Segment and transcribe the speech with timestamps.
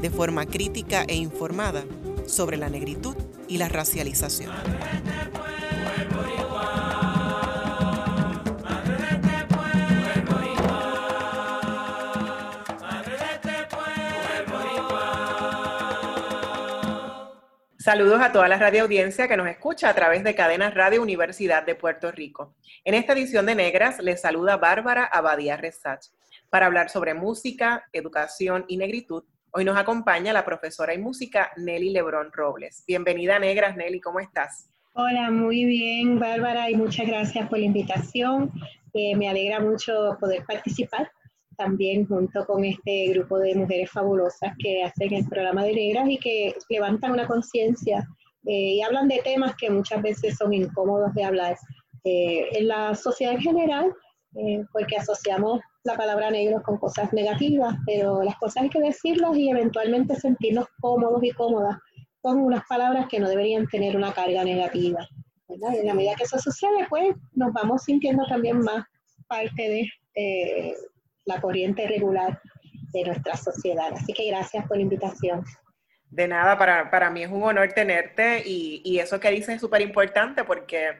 [0.00, 1.84] de forma crítica e informada
[2.26, 3.16] sobre la negritud
[3.48, 4.52] y la racialización.
[17.78, 21.64] Saludos a toda la radio audiencia que nos escucha a través de Cadenas Radio Universidad
[21.64, 22.54] de Puerto Rico.
[22.84, 26.04] En esta edición de Negras les saluda Bárbara Abadía Resach
[26.50, 31.90] para hablar sobre música, educación y negritud Hoy nos acompaña la profesora y música Nelly
[31.90, 32.84] Lebrón Robles.
[32.86, 33.76] Bienvenida, Negras.
[33.76, 34.68] Nelly, ¿cómo estás?
[34.92, 38.52] Hola, muy bien, Bárbara, y muchas gracias por la invitación.
[38.92, 41.10] Eh, me alegra mucho poder participar
[41.56, 46.18] también junto con este grupo de mujeres fabulosas que hacen el programa de Negras y
[46.18, 48.06] que levantan una conciencia
[48.44, 51.56] eh, y hablan de temas que muchas veces son incómodos de hablar
[52.04, 53.94] eh, en la sociedad en general,
[54.72, 59.50] porque asociamos la palabra negro con cosas negativas, pero las cosas hay que decirlas y
[59.50, 61.76] eventualmente sentirnos cómodos y cómodas
[62.20, 65.06] con unas palabras que no deberían tener una carga negativa.
[65.48, 65.74] ¿verdad?
[65.76, 68.84] en la medida que eso sucede, pues nos vamos sintiendo también más
[69.26, 70.74] parte de eh,
[71.24, 72.38] la corriente regular
[72.92, 73.90] de nuestra sociedad.
[73.94, 75.42] Así que gracias por la invitación.
[76.10, 79.60] De nada, para, para mí es un honor tenerte y, y eso que dices es
[79.62, 80.90] súper importante porque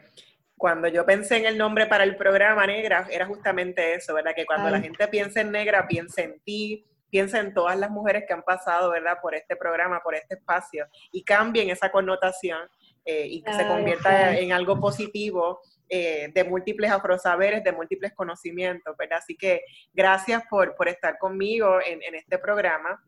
[0.59, 4.33] cuando yo pensé en el nombre para el programa Negra, era justamente eso, ¿verdad?
[4.35, 8.25] Que cuando la gente piensa en Negra, piensa en ti, piensa en todas las mujeres
[8.27, 9.19] que han pasado, ¿verdad?
[9.23, 12.59] Por este programa, por este espacio, y cambien esa connotación
[13.05, 18.97] eh, y que se convierta en algo positivo eh, de múltiples afrosaberes, de múltiples conocimientos,
[18.99, 19.19] ¿verdad?
[19.19, 19.63] Así que
[19.95, 23.03] gracias por, por estar conmigo en, en este programa.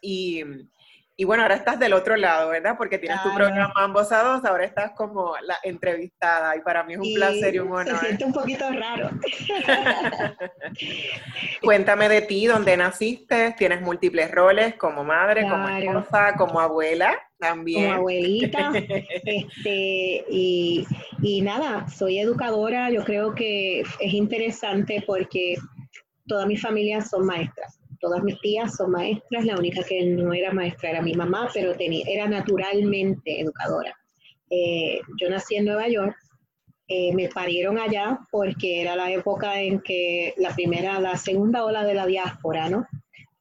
[0.00, 0.44] Y,
[1.16, 2.74] y bueno, ahora estás del otro lado, ¿verdad?
[2.76, 6.94] Porque tienes tu programa Ambos a Dos, ahora estás como la entrevistada y para mí
[6.94, 8.00] es un placer y un honor.
[8.00, 9.10] Se siente un poquito raro.
[11.62, 17.90] Cuéntame de ti, dónde naciste, tienes múltiples roles como madre, como esposa, como abuela también.
[17.90, 18.72] Como abuelita,
[19.24, 20.84] este, y,
[21.22, 25.54] y nada, soy educadora, yo creo que es interesante porque
[26.26, 30.52] toda mi familia son maestras Todas mis tías son maestras, la única que no era
[30.52, 33.98] maestra era mi mamá, pero tenía, era naturalmente educadora.
[34.50, 36.14] Eh, yo nací en Nueva York,
[36.86, 41.82] eh, me parieron allá porque era la época en que la primera, la segunda ola
[41.82, 42.86] de la diáspora, ¿no?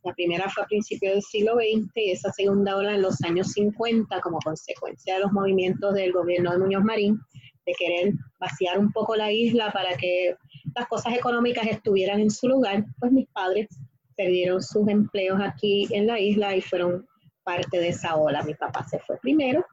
[0.05, 3.51] La primera fue a principios del siglo XX y esa segunda ola en los años
[3.51, 7.19] 50 como consecuencia de los movimientos del gobierno de Muñoz Marín
[7.65, 10.37] de querer vaciar un poco la isla para que
[10.73, 13.67] las cosas económicas estuvieran en su lugar, pues mis padres
[14.15, 17.07] perdieron sus empleos aquí en la isla y fueron
[17.43, 18.43] parte de esa ola.
[18.43, 19.65] Mi papá se fue primero,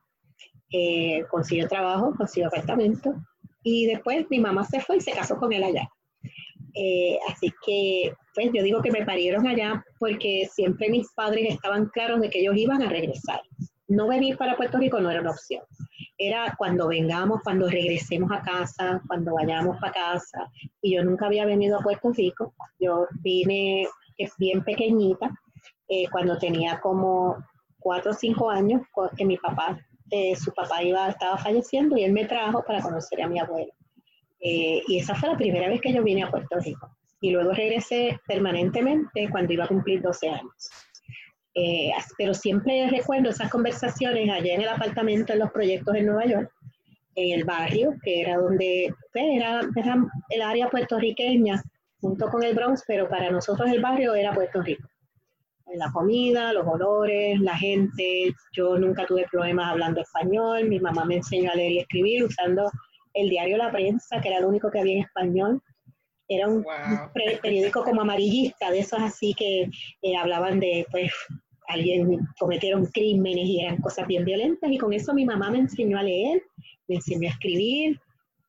[0.72, 3.14] eh, consiguió trabajo, consiguió apartamento
[3.62, 5.88] y después mi mamá se fue y se casó con él allá.
[6.74, 11.86] Eh, así que, pues yo digo que me parieron allá porque siempre mis padres estaban
[11.86, 13.40] claros de que ellos iban a regresar.
[13.88, 15.64] No venir para Puerto Rico no era una opción.
[16.16, 20.48] Era cuando vengamos, cuando regresemos a casa, cuando vayamos para casa.
[20.80, 22.54] Y yo nunca había venido a Puerto Rico.
[22.78, 23.88] Yo vine
[24.24, 25.30] es bien pequeñita,
[25.88, 27.36] eh, cuando tenía como
[27.78, 28.82] cuatro o cinco años,
[29.16, 29.78] que mi papá,
[30.10, 33.72] eh, su papá iba, estaba falleciendo y él me trajo para conocer a mi abuelo.
[34.40, 36.96] Eh, y esa fue la primera vez que yo vine a Puerto Rico.
[37.20, 40.70] Y luego regresé permanentemente cuando iba a cumplir 12 años.
[42.16, 46.52] pero siempre recuerdo esas conversaciones allá en el apartamento, en los proyectos en Nueva York,
[47.16, 49.96] en el barrio, que era donde pues, era, era
[50.30, 51.62] el área puertorriqueña
[52.00, 54.88] junto con el Bronx, pero para nosotros el barrio era Puerto Rico.
[55.74, 58.32] La comida, los olores, la gente.
[58.52, 60.68] Yo nunca tuve problemas hablando español.
[60.68, 62.70] Mi mamá me enseñó a leer y escribir usando
[63.14, 65.62] el diario La Prensa, que era lo único que había en español.
[66.28, 66.64] Era un,
[67.42, 69.68] periódico como amarillista, de esos así que
[70.02, 71.12] eh, hablaban de, pues,
[71.68, 74.70] alguien cometieron crímenes y eran cosas bien violentas.
[74.70, 76.42] Y con eso mi mamá me enseñó a leer,
[76.88, 78.00] me enseñó a escribir,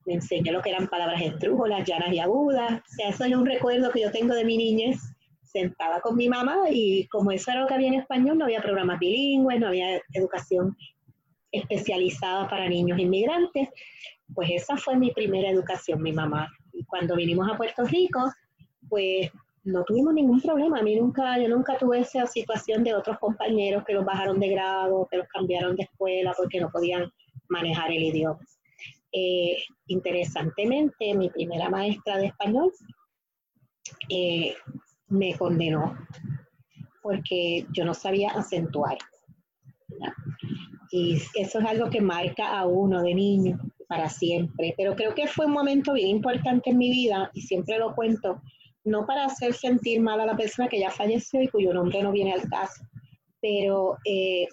[0.05, 2.81] me enseñó lo que eran palabras estrújolas, llanas y agudas.
[2.81, 4.99] O sea, eso es un recuerdo que yo tengo de mi niñez,
[5.43, 8.61] sentada con mi mamá y como eso era lo que había en español, no había
[8.61, 10.77] programas bilingües, no había educación
[11.51, 13.69] especializada para niños inmigrantes.
[14.33, 16.47] Pues esa fue mi primera educación, mi mamá.
[16.71, 18.31] Y cuando vinimos a Puerto Rico,
[18.89, 19.29] pues
[19.65, 20.79] no tuvimos ningún problema.
[20.79, 24.49] A mí nunca, yo nunca tuve esa situación de otros compañeros que los bajaron de
[24.49, 27.11] grado, que los cambiaron de escuela porque no podían
[27.49, 28.39] manejar el idioma.
[29.13, 32.71] Eh, interesantemente, mi primera maestra de español
[34.09, 34.55] eh,
[35.07, 35.97] me condenó
[37.01, 38.97] porque yo no sabía acentuar.
[40.91, 44.73] Y eso es algo que marca a uno de niño para siempre.
[44.77, 48.41] Pero creo que fue un momento bien importante en mi vida y siempre lo cuento
[48.83, 52.11] no para hacer sentir mal a la persona que ya falleció y cuyo nombre no
[52.11, 52.83] viene al caso,
[53.39, 54.47] pero eh,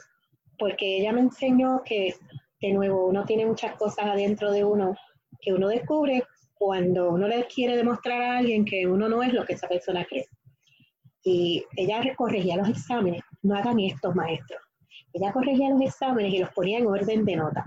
[0.59, 2.15] porque ella me enseñó que,
[2.61, 4.95] de nuevo, uno tiene muchas cosas adentro de uno
[5.41, 6.25] que uno descubre
[6.55, 10.05] cuando uno le quiere demostrar a alguien que uno no es lo que esa persona
[10.05, 10.27] cree.
[11.23, 14.61] Y ella corregía los exámenes, no hagan estos maestros.
[15.13, 17.65] Ella corregía los exámenes y los ponía en orden de nota.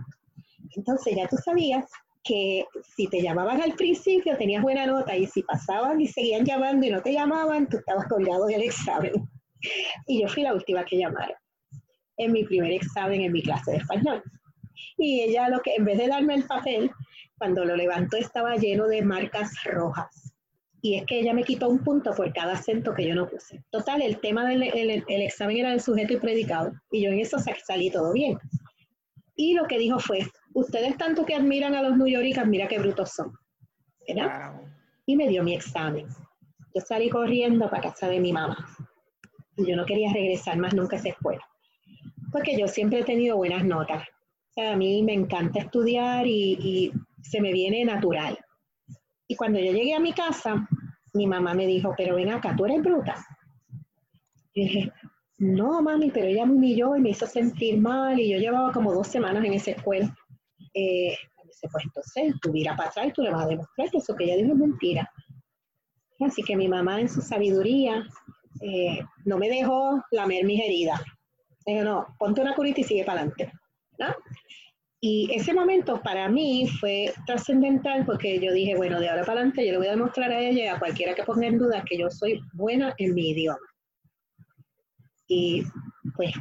[0.76, 1.86] Entonces ya tú sabías
[2.24, 2.66] que
[2.96, 6.92] si te llamaban al principio tenías buena nota y si pasaban y seguían llamando y
[6.92, 9.14] no te llamaban, tú estabas colgado del examen.
[10.08, 11.36] Y yo fui la última que llamaron
[12.18, 14.24] en mi primer examen en mi clase de español.
[14.98, 16.92] Y ella lo que, en vez de darme el papel,
[17.38, 20.34] cuando lo levantó estaba lleno de marcas rojas.
[20.82, 23.64] Y es que ella me quitó un punto por cada acento que yo no puse.
[23.70, 26.72] Total, el tema del el, examen era el sujeto y predicado.
[26.92, 28.40] Y yo en eso salí todo bien.
[29.36, 32.80] Y lo que dijo fue, ustedes tanto que admiran a los New Yorkers, mira qué
[32.80, 33.38] brutos son.
[34.08, 34.54] ¿verdad?
[35.06, 36.08] Y me dio mi examen.
[36.74, 38.58] Yo salí corriendo para casa de mi mamá.
[39.58, 41.46] Y yo no quería regresar más nunca a esa escuela.
[42.32, 44.08] Porque yo siempre he tenido buenas notas.
[44.56, 48.38] Sea, a mí me encanta estudiar y, se me viene natural.
[49.28, 50.68] Y cuando yo llegué a mi casa,
[51.14, 53.16] mi mamá me dijo, pero ven acá, tú eres bruta.
[54.54, 54.94] Y dije,
[55.38, 58.94] no, mami, pero ella me humilló y me hizo sentir mal y yo llevaba como
[58.94, 60.14] dos semanas en esa escuela.
[60.74, 61.16] Eh,
[61.64, 64.38] entonces tú miras para atrás y tú le vas a demostrar que eso que ella
[64.38, 65.12] dijo es mentira.
[66.20, 68.08] Así que mi mamá en su sabiduría
[68.62, 71.02] eh, no me dejó lamer mis heridas.
[71.66, 73.52] Dijo, no, ponte una curita y sigue para adelante.
[73.98, 74.08] ¿no?
[75.04, 79.66] Y ese momento para mí fue trascendental porque yo dije, bueno, de ahora para adelante
[79.66, 81.98] yo le voy a demostrar a ella y a cualquiera que ponga en duda que
[81.98, 83.58] yo soy buena en mi idioma.
[85.28, 85.64] Y
[86.16, 86.32] pues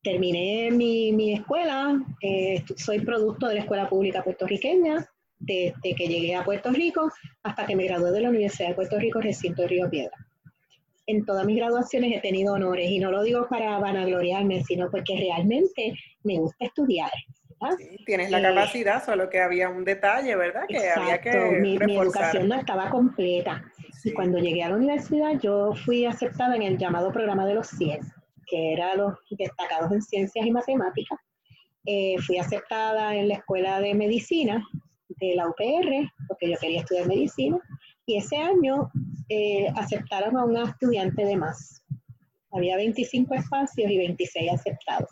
[0.00, 5.04] terminé mi, escuela, eh, soy producto de la Escuela Pública Puertorriqueña,
[5.40, 7.10] desde que llegué a Puerto Rico
[7.42, 10.16] hasta que me gradué de la Universidad de Puerto Rico, recinto de Río Piedra.
[11.06, 15.16] En todas mis graduaciones he tenido honores y no lo digo para vanagloriarme, sino porque
[15.16, 17.10] realmente me gusta estudiar.
[18.04, 20.62] Tienes la eh, capacidad, solo que había un detalle, ¿verdad?
[20.68, 23.62] Que había que mi, mi, educación no estaba completa.
[24.04, 27.68] Y cuando llegué a la universidad, yo fui aceptada en el llamado programa de los
[27.68, 28.00] 100
[28.48, 31.18] que era los destacados en ciencias y matemáticas.
[31.84, 34.66] Eh, fui aceptada en la escuela de medicina
[35.08, 37.58] de la UPR, porque yo quería estudiar medicina,
[38.06, 38.90] y ese año
[39.28, 41.82] eh, aceptaron a una estudiante de más.
[42.52, 45.08] Había 25 espacios y 26 aceptados.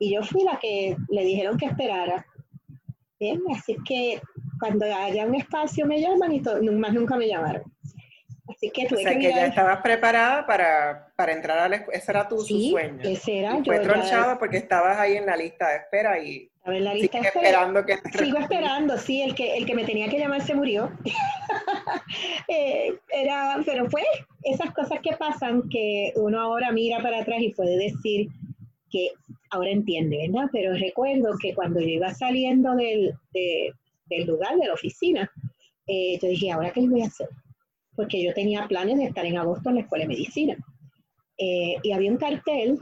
[0.00, 2.26] Y yo fui la que le dijeron que esperara.
[3.20, 4.20] Bien, así que
[4.58, 7.62] cuando haya un espacio me llaman y más nunca me llamaron.
[8.48, 11.98] Así que o sea, que, ya estabas preparada para, para entrar a la escuela.
[11.98, 13.00] Ese era tu sueño.
[13.02, 13.58] ese era.
[13.58, 16.94] Y fue tronchado porque estabas ahí en la lista de espera y estaba en la
[16.94, 17.46] lista de espera.
[17.46, 19.22] esperando que Sigo esperando, sí.
[19.22, 20.90] El que, el que me tenía que llamar se murió.
[22.48, 24.02] Eh, era, pero fue
[24.42, 28.28] esas cosas que pasan que uno ahora mira para atrás y puede decir
[28.90, 29.10] que
[29.50, 30.48] ahora entiende, ¿verdad?
[30.52, 35.30] Pero recuerdo que cuando yo iba saliendo del, del lugar, de la oficina,
[35.86, 37.28] eh, yo dije, ¿ahora qué voy a hacer?
[38.00, 40.56] porque yo tenía planes de estar en agosto en la escuela de medicina.
[41.36, 42.78] Eh, y había un cartel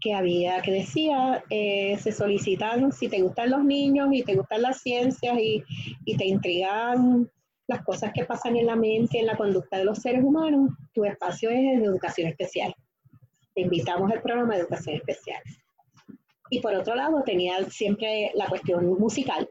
[0.00, 4.62] que había que decía eh, se solicitan si te gustan los niños y te gustan
[4.62, 5.64] las ciencias y,
[6.04, 7.28] y, te intrigan
[7.66, 11.04] las cosas que pasan en la mente en la conducta de los seres humanos tu
[11.04, 12.72] espacio es de educación especial
[13.56, 15.42] te invitamos al programa de educación especial
[16.50, 19.48] y por otro lado tenía siempre la cuestión musical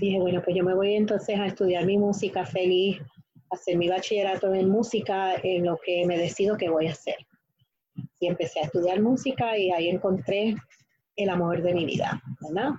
[0.00, 3.00] dije bueno pues yo me voy entonces a estudiar mi música feliz
[3.54, 7.16] hacer mi bachillerato en música en lo que me decido que voy a hacer.
[8.20, 10.54] Y empecé a estudiar música y ahí encontré
[11.16, 12.72] el amor de mi vida, ¿verdad?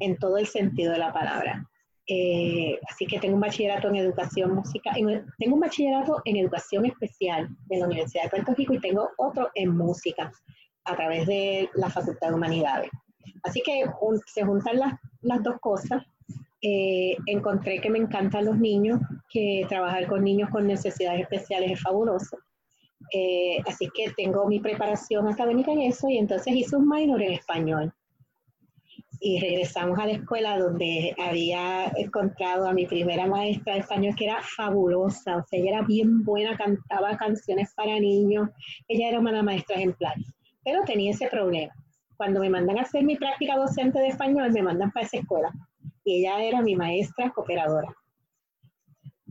[0.00, 1.68] En todo el sentido de la palabra.
[2.08, 7.48] Eh, así que tengo un bachillerato en educación música, tengo un bachillerato en educación especial
[7.66, 10.32] de la Universidad de Puerto Rico y tengo otro en música
[10.84, 12.90] a través de la Facultad de Humanidades.
[13.42, 13.84] Así que
[14.26, 16.02] se juntan las, las dos cosas
[16.64, 21.82] eh, encontré que me encantan los niños, que trabajar con niños con necesidades especiales es
[21.82, 22.38] fabuloso.
[23.12, 27.32] Eh, así que tengo mi preparación académica en eso y entonces hice un minor en
[27.32, 27.92] español.
[29.24, 34.24] y regresamos a la escuela donde había encontrado a mi primera maestra de español que
[34.24, 38.48] era fabulosa, o sea, ella era bien buena, cantaba canciones para niños,
[38.88, 40.14] ella era una maestra ejemplar,
[40.64, 41.72] pero tenía ese problema.
[42.16, 45.52] Cuando me mandan a hacer mi práctica docente de español, me mandan para esa escuela
[46.04, 47.88] y ella era mi maestra cooperadora.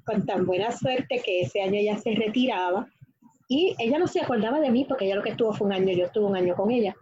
[0.06, 2.88] Con tan buena suerte que ese año ella se retiraba
[3.48, 5.94] y ella no se acordaba de mí porque ella lo que estuvo fue un año,
[5.94, 6.96] yo estuve un año con ella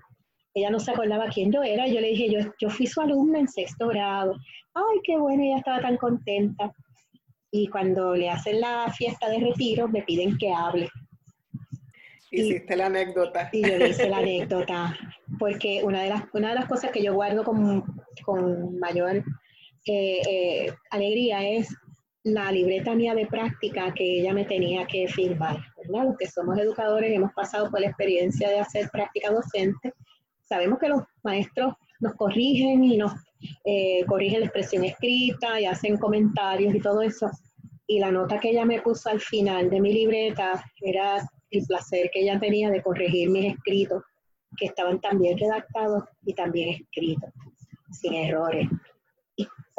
[0.53, 1.87] ella no se acordaba quién yo era.
[1.87, 4.35] Yo le dije, yo, yo fui su alumna en sexto grado.
[4.73, 6.71] Ay, qué bueno, ella estaba tan contenta.
[7.51, 10.89] Y cuando le hacen la fiesta de retiro, me piden que hable.
[12.31, 13.49] Hiciste la anécdota.
[13.51, 14.97] Y yo hice la anécdota,
[15.39, 17.83] porque una de las, una de las cosas que yo guardo con,
[18.23, 19.23] con mayor
[19.85, 21.75] eh, eh, alegría es
[22.23, 25.57] la libreta mía de práctica que ella me tenía que firmar.
[25.87, 29.93] Los que somos educadores hemos pasado por la experiencia de hacer práctica docente
[30.49, 33.13] sabemos que los maestros nos corrigen y nos
[33.63, 37.29] eh, corrigen la expresión escrita y hacen comentarios y todo eso.
[37.87, 42.09] Y la nota que ella me puso al final de mi libreta era el placer
[42.13, 44.03] que ella tenía de corregir mis escritos,
[44.57, 47.29] que estaban también redactados y también escritos,
[47.91, 48.67] sin errores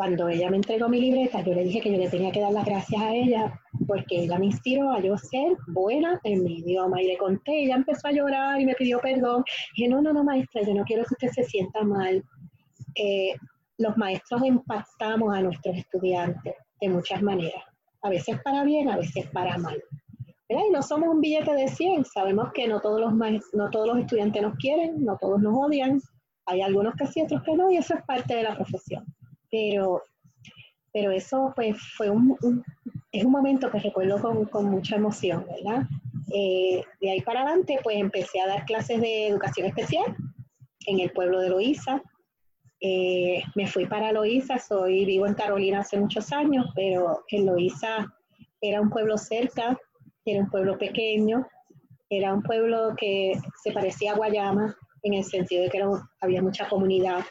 [0.00, 2.52] cuando ella me entregó mi libreta, yo le dije que yo le tenía que dar
[2.52, 7.02] las gracias a ella porque ella me inspiró a yo ser buena en mi idioma.
[7.02, 9.44] Y le conté, ella empezó a llorar y me pidió perdón.
[9.74, 12.24] Y dije, no, no, no, maestra, yo no quiero que usted se sienta mal.
[12.94, 13.34] Eh,
[13.76, 17.62] los maestros impactamos a nuestros estudiantes de muchas maneras,
[18.00, 19.82] a veces para bien, a veces para mal.
[20.50, 23.12] Y no somos un billete de 100, sabemos que no todos, los
[23.52, 26.00] no todos los estudiantes nos quieren, no todos nos odian,
[26.46, 29.04] hay algunos que sí, otros que no, y eso es parte de la profesión
[29.50, 30.02] pero,
[30.92, 32.64] pero eso pues fue un,
[33.12, 35.86] es un momento que recuerdo con, mucha emoción, ¿verdad?
[36.32, 40.16] Eh, de ahí para adelante pues empecé a dar clases de educación especial
[40.86, 42.02] en el pueblo de Loíza.
[42.80, 48.14] Eh, me fui para Loíza, soy vivo en Carolina hace muchos años, pero en Loíza
[48.60, 49.78] era un pueblo cerca,
[50.32, 51.46] era un pueblo pequeño,
[52.08, 53.32] era un pueblo que
[53.62, 55.82] se parecía a Guayama en el sentido de que
[56.20, 57.24] había mucha comunidad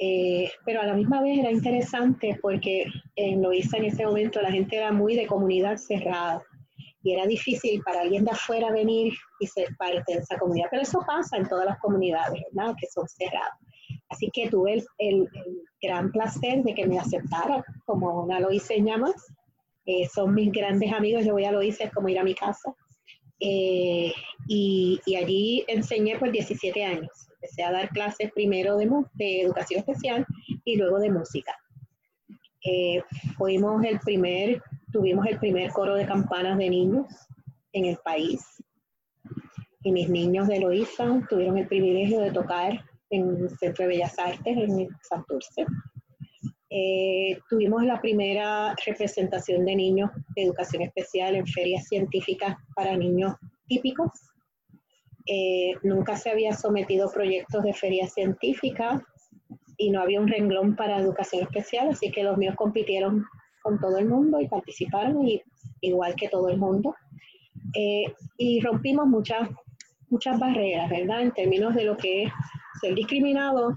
[0.00, 2.86] eh, pero a la misma vez era interesante porque
[3.16, 6.40] en Loíza en ese momento la gente era muy de comunidad cerrada
[7.02, 10.68] y era difícil para alguien de afuera venir y ser parte de esa comunidad.
[10.70, 12.76] Pero eso pasa en todas las comunidades, ¿verdad?
[12.78, 13.58] Que son cerradas.
[14.08, 15.28] Así que tuve el,
[15.80, 19.14] gran placer de que me aceptara como una loiseña más.
[19.90, 22.74] Eh, son mis grandes amigos, yo voy a Loíza, es como ir a mi casa.
[23.40, 24.12] Eh,
[24.46, 30.26] y, allí enseñé por 17 años empecé a dar clases primero de, educación especial
[30.64, 31.56] y luego de música.
[32.66, 33.02] Eh,
[33.38, 34.60] fuimos el primer,
[34.92, 37.06] tuvimos el primer coro de campanas de niños
[37.72, 38.42] en el país.
[39.84, 44.18] Y mis niños de Eloísa tuvieron el privilegio de tocar en el Centro de Bellas
[44.18, 45.64] Artes en Santurce.
[46.70, 53.34] Eh, tuvimos la primera representación de niños de educación especial en ferias científicas para niños
[53.66, 54.10] típicos
[55.30, 59.04] eh, nunca se había sometido proyectos de feria científica
[59.76, 63.26] y no había un renglón para educación especial, así que los míos compitieron
[63.62, 65.28] con todo el mundo y participaron
[65.82, 66.96] igual que todo el mundo.
[67.74, 68.04] Eh,
[68.38, 69.50] y rompimos muchas,
[70.08, 71.20] muchas barreras, ¿verdad?
[71.20, 72.32] En términos de lo que es
[72.80, 73.76] ser discriminado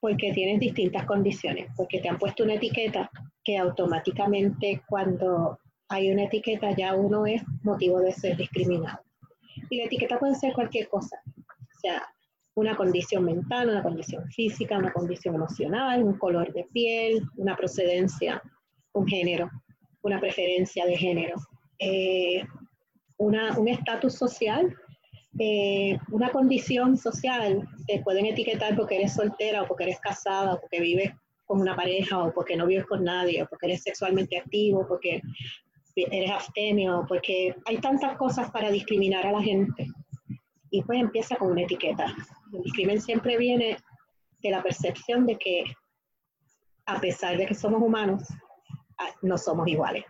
[0.00, 3.10] porque tienes distintas condiciones, porque te han puesto una etiqueta
[3.44, 9.00] que automáticamente cuando hay una etiqueta ya uno es motivo de ser discriminado.
[9.70, 12.06] Y la etiqueta puede ser cualquier cosa, o sea,
[12.54, 18.42] una condición mental, una condición física, una condición emocional, un color de piel, una procedencia,
[18.92, 19.50] un género,
[20.02, 21.36] una preferencia de género,
[21.78, 22.42] eh,
[23.18, 24.74] un estatus social,
[25.38, 27.68] eh, una condición social.
[27.86, 31.12] Te pueden etiquetar porque eres soltera o porque eres casada o porque vives
[31.44, 35.22] con una pareja o porque no vives con nadie o porque eres sexualmente activo, porque
[35.96, 39.86] eres abstemio, porque hay tantas cosas para discriminar a la gente.
[40.70, 42.14] Y pues empieza con una etiqueta.
[42.52, 43.78] El discrimen siempre viene
[44.42, 45.64] de la percepción de que
[46.86, 48.22] a pesar de que somos humanos,
[48.98, 50.04] ah, no somos iguales.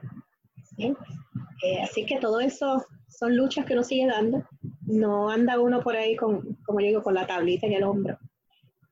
[0.79, 4.45] Eh, así que todo eso son luchas que uno sigue dando.
[4.89, 8.19] No anda uno por ahí con, como digo, con la tablita en el hombro.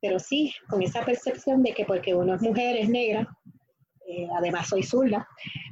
[0.01, 3.27] Pero sí, con esa percepción de que porque uno es mujer, es negra,
[4.07, 5.27] eh, además soy zurda,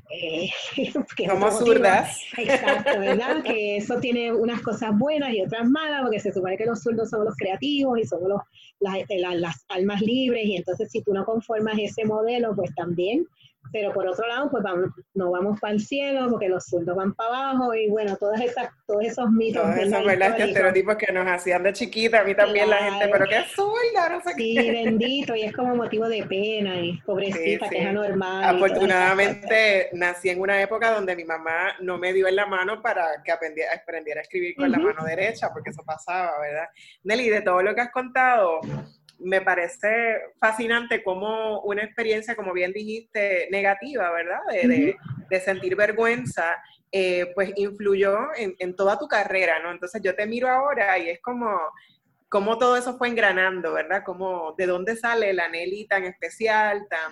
[0.09, 0.49] eh,
[1.29, 2.19] Somos zurdas.
[2.37, 3.43] Exacto, ¿verdad?
[3.43, 7.09] que eso tiene unas cosas buenas y otras malas, porque se supone que los zurdos
[7.09, 8.41] son los creativos y somos los,
[8.79, 9.05] las,
[9.39, 13.25] las almas libres, y entonces si tú no conformas ese modelo, pues también
[13.71, 17.13] pero por otro lado, pues vamos, no vamos para el cielo porque los zurdos van
[17.13, 19.61] para abajo y bueno, todas esas, todos esos mitos.
[19.61, 23.43] Todos esos estereotipos que nos hacían de chiquita, a mí también la gente, pero qué
[23.53, 27.87] zurda, no sé sí, bendito, y es como motivo de pena y pobrecita, que es
[27.87, 28.55] anormal.
[28.55, 33.23] Afortunadamente nací en una época donde mi mamá no me dio en la mano para
[33.23, 36.67] que aprendiera, aprendiera a escribir con la mano derecha, porque eso pasaba, ¿verdad?
[37.03, 38.61] Nelly, de todo lo que has contado,
[39.19, 44.39] me parece fascinante como una experiencia, como bien dijiste, negativa, ¿verdad?
[44.51, 44.95] De,
[45.43, 46.57] sentir vergüenza,
[46.91, 49.71] eh, pues influyó en, toda tu carrera, ¿no?
[49.71, 51.59] Entonces yo te miro ahora y es como,
[52.29, 54.03] como todo eso fue engranando, ¿verdad?
[54.05, 57.11] Como de dónde sale la Nelly tan especial, tan,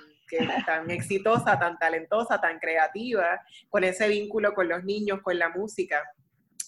[0.66, 6.02] tan exitosa, tan talentosa, tan creativa, con ese vínculo con los niños, con la música.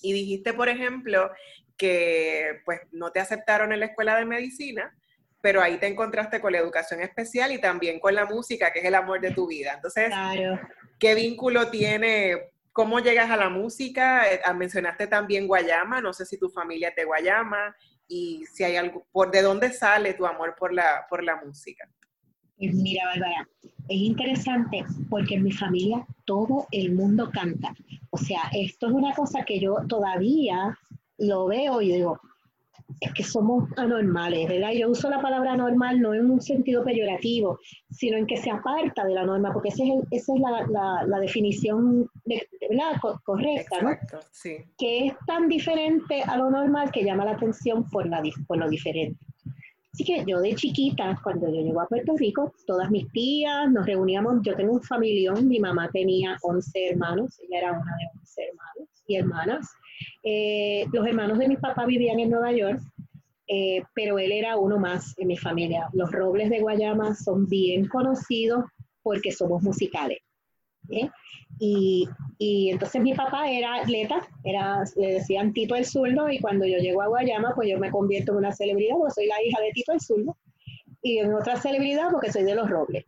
[0.01, 1.32] Y dijiste, por ejemplo,
[1.77, 4.94] que pues no te aceptaron en la escuela de medicina,
[5.46, 8.86] pero ahí te encontraste con la educación especial y también con la música, que es
[8.86, 9.74] el amor de tu vida.
[9.75, 10.12] Entonces,
[10.98, 12.50] ¿qué vínculo tiene?
[12.72, 14.28] ¿Cómo llegas a la música?
[14.34, 17.75] Eh, ah, mencionaste también Guayama, no sé si tu familia es de Guayama
[18.08, 21.88] y si hay algo, por de dónde sale tu amor por la, por la música.
[22.58, 23.48] Pues mira, Bárbara,
[23.88, 27.72] es interesante porque en mi familia todo el mundo canta.
[28.10, 30.75] O sea, esto es una cosa que yo todavía
[31.20, 32.20] lo veo y digo,
[33.00, 34.72] es que somos anormales, ¿verdad?
[34.72, 39.06] Yo uso la palabra anormal no en un sentido peyorativo, sino en que se aparta
[39.06, 42.10] de la norma, porque esa es, la, definición
[43.24, 43.89] correcta, ¿no?
[44.32, 44.58] Sí.
[44.77, 48.70] Que es tan diferente a lo normal que llama la atención por, la, por lo
[48.70, 49.20] diferente.
[49.96, 53.86] Así que yo de chiquita, cuando yo llego a Puerto Rico, todas mis tías nos
[53.86, 58.42] reuníamos, yo tengo un familión, mi mamá tenía 11 hermanos, ella era una de 11
[58.44, 59.70] hermanos y hermanas,
[60.24, 62.81] eh, los hermanos de mi papá vivían en Nueva York,
[63.47, 65.88] eh, pero él era uno más en mi familia.
[65.93, 68.65] Los Robles de Guayama son bien conocidos
[69.03, 70.19] porque somos musicales.
[71.59, 72.07] Y,
[72.38, 76.77] y, entonces mi papá era atleta, era, le decían Tito el Zurdo, y cuando yo
[76.77, 79.71] llego a Guayama, pues yo me convierto en una celebridad, porque soy la hija de
[79.71, 80.38] Tito el Zurdo,
[81.01, 83.05] y en otra celebridad porque soy de los Robles.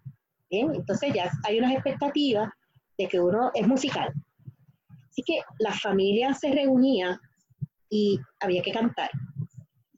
[0.49, 2.49] Entonces ya hay unas expectativas
[2.97, 4.13] de que uno es musical.
[5.17, 7.19] Así que la familia se reunía
[7.89, 9.09] y había que cantar.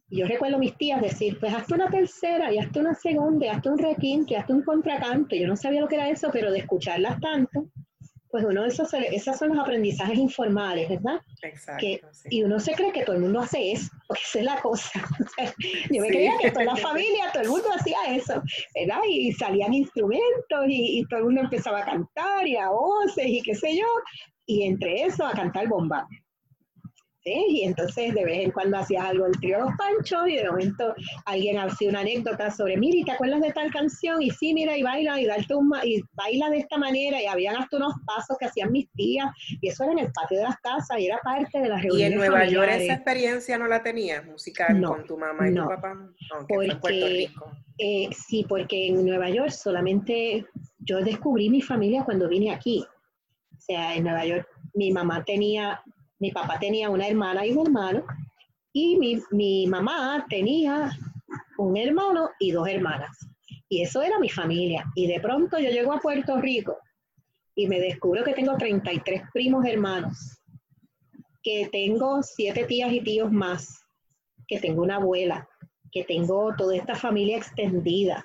[0.09, 3.49] Yo recuerdo a mis tías decir, pues hazte una tercera, y hazte una segunda, y
[3.49, 5.35] hazte un requinto, y hazte un contracanto.
[5.35, 7.67] Yo no sabía lo que era eso, pero de escucharlas tanto,
[8.29, 11.19] pues uno de esos, esos son los aprendizajes informales, ¿verdad?
[11.41, 11.85] Exacto.
[12.29, 15.05] Y uno se cree que todo el mundo hace eso, porque esa es la cosa.
[15.91, 18.41] yo me creía que toda la familia, todo el mundo hacía eso,
[18.73, 19.01] ¿verdad?
[19.05, 23.41] Y salían instrumentos y, y, todo el mundo empezaba a cantar y a voces y
[23.41, 23.85] qué sé yo,
[24.49, 26.07] y entre eso a cantar bomba.
[27.21, 27.45] ¿Sí?
[27.49, 30.95] Y entonces de vez en cuando hacías algo el trío Los Panchos y de momento
[31.25, 34.21] alguien hacía una anécdota sobre, mira, ¿te acuerdas de tal canción?
[34.21, 37.57] Y sí, mira, y baila, y darte un, y baila de esta manera, y habían
[37.57, 39.27] hasta unos pasos que hacían mis tías,
[39.61, 42.09] y eso era en el patio de las casas, y era parte de las reuniones
[42.09, 45.67] ¿Y en Nueva York esa experiencia no la tenías, musical, con tu mamá y tu
[45.67, 45.95] papá?
[46.47, 47.29] porque,
[47.77, 50.45] eh, sí, porque en Nueva York solamente
[50.79, 52.83] yo descubrí mi familia cuando vine aquí
[53.69, 55.81] sea, en Nueva York mi mamá tenía,
[56.19, 58.03] mi papá tenía una hermana y un hermano,
[58.73, 60.91] y mi, mi mamá tenía
[61.57, 63.15] un hermano y dos hermanas.
[63.67, 64.85] Y eso era mi familia.
[64.95, 66.77] Y de pronto yo llego a Puerto Rico
[67.55, 70.39] y me descubro que tengo 33 primos hermanos,
[71.43, 73.81] que tengo siete tías y tíos más,
[74.47, 75.47] que tengo una abuela,
[75.91, 78.23] que tengo toda esta familia extendida,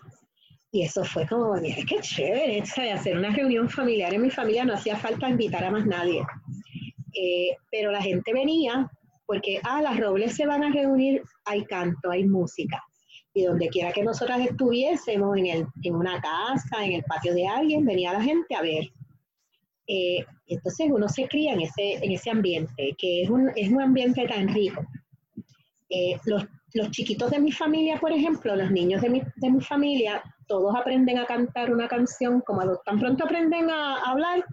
[0.75, 4.75] y eso fue como, mira, qué chévere, hacer una reunión familiar en mi familia no
[4.75, 6.21] hacía falta invitar a más nadie.
[7.15, 8.91] Eh, pero la gente venía
[9.25, 12.83] porque, ah, las robles se van a reunir, hay canto, hay música.
[13.33, 17.47] Y donde quiera que nosotras estuviésemos, en, el, en una casa, en el patio de
[17.47, 18.91] alguien, venía la gente a ver.
[19.87, 23.81] Eh, entonces uno se cría en ese, en ese ambiente, que es un, es un
[23.81, 24.85] ambiente tan rico.
[25.89, 29.61] Eh, los, los, chiquitos de mi familia, por ejemplo, los niños de mi, de mi
[29.61, 34.45] familia, todos aprenden a cantar una canción, como tan pronto aprenden a, hablar,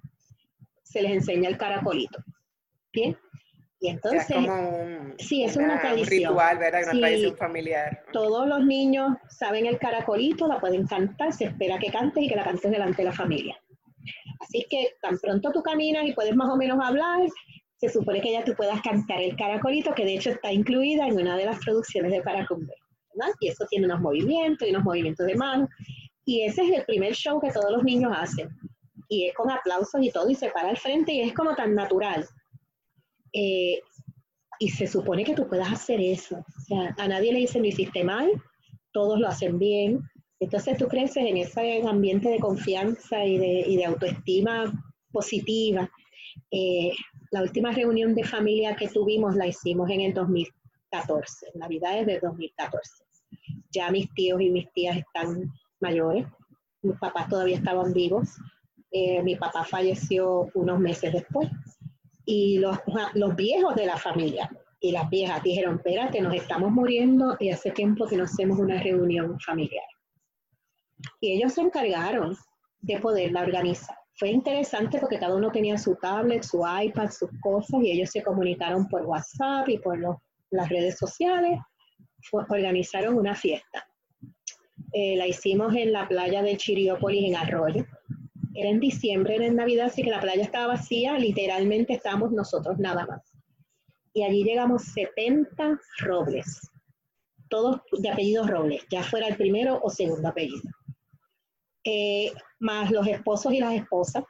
[0.84, 2.20] se les enseña el caracolito.
[2.94, 3.18] ¿Bien?
[3.80, 6.30] Y entonces, es como sí, es una, tradición.
[6.30, 6.82] ritual, ¿verdad?
[6.84, 8.04] Una tradición familiar.
[8.14, 12.36] Todos los niños saben el caracolito, la pueden cantar, se espera que cantes y que
[12.36, 13.60] la cantes delante de la familia.
[14.40, 17.22] Así que tan pronto tú caminas y puedes más o menos hablar,
[17.82, 21.20] se supone que ya tú puedas cantar el caracolito, que de hecho está incluida en
[21.20, 22.76] una de las producciones de Paracumbe.
[23.40, 25.68] Y eso tiene unos movimientos y unos movimientos de mano.
[26.24, 28.50] Y ese es el primer show que todos los niños hacen.
[29.10, 31.74] Y es con aplausos y todo, y se para al frente y es como tan
[31.74, 32.28] natural.
[33.34, 33.80] Eh,
[34.60, 36.46] y se supone que tú puedas hacer eso.
[37.00, 38.30] A nadie le dicen lo hiciste mal,
[38.94, 40.02] todos lo hacen bien,
[40.40, 44.72] Entonces tú creces en ese ambiente de confianza y de, autoestima
[45.12, 45.90] positiva.
[46.52, 46.92] Eh,
[47.32, 53.06] la última reunión de familia que tuvimos la hicimos en el 2014, Navidades de 2014.
[53.72, 56.28] Ya mis tíos y mis tías están mayores,
[56.82, 58.38] mis papás todavía estaban vivos,
[58.92, 61.50] eh, mi papá falleció unos meses después
[62.26, 62.78] y los,
[63.14, 67.72] los viejos de la familia y las viejas dijeron, espérate, nos estamos muriendo y hace
[67.72, 69.86] tiempo que no hacemos una reunión familiar.
[71.22, 72.36] Y ellos se encargaron
[72.82, 74.01] de poderla organizar.
[74.22, 78.22] Fue interesante porque cada uno tenía su tablet, su iPad, sus cosas y ellos se
[78.22, 79.98] comunicaron por WhatsApp y por
[80.52, 81.60] las redes sociales.
[82.32, 83.84] organizaron una fiesta.
[84.94, 87.84] Eh, la hicimos en la playa de Chiriópolis, en Arroyo.
[88.54, 92.78] Era en diciembre, era en Navidad, así que la playa estaba vacía, literalmente estábamos nosotros
[92.78, 93.24] nada más.
[94.14, 96.70] Y allí llegamos 70 robles,
[97.50, 100.70] todos de apellido Robles, ya fuera el primero o segundo apellido.
[101.84, 104.24] Eh, más los esposos y las esposas,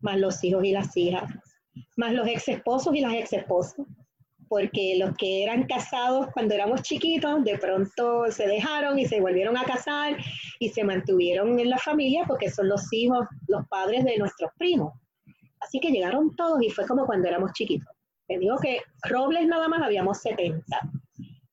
[0.00, 1.24] más los hijos y las hijas,
[1.96, 3.86] más los ex esposos y las ex esposas,
[4.48, 9.56] porque los que eran casados cuando éramos chiquitos, de pronto se dejaron y se volvieron
[9.56, 10.16] a casar
[10.60, 14.92] y se mantuvieron en la familia porque son los hijos, los padres de nuestros primos.
[15.60, 17.88] Así que llegaron todos y fue como cuando éramos chiquitos.
[18.28, 20.62] Les digo que Robles nada más habíamos 70.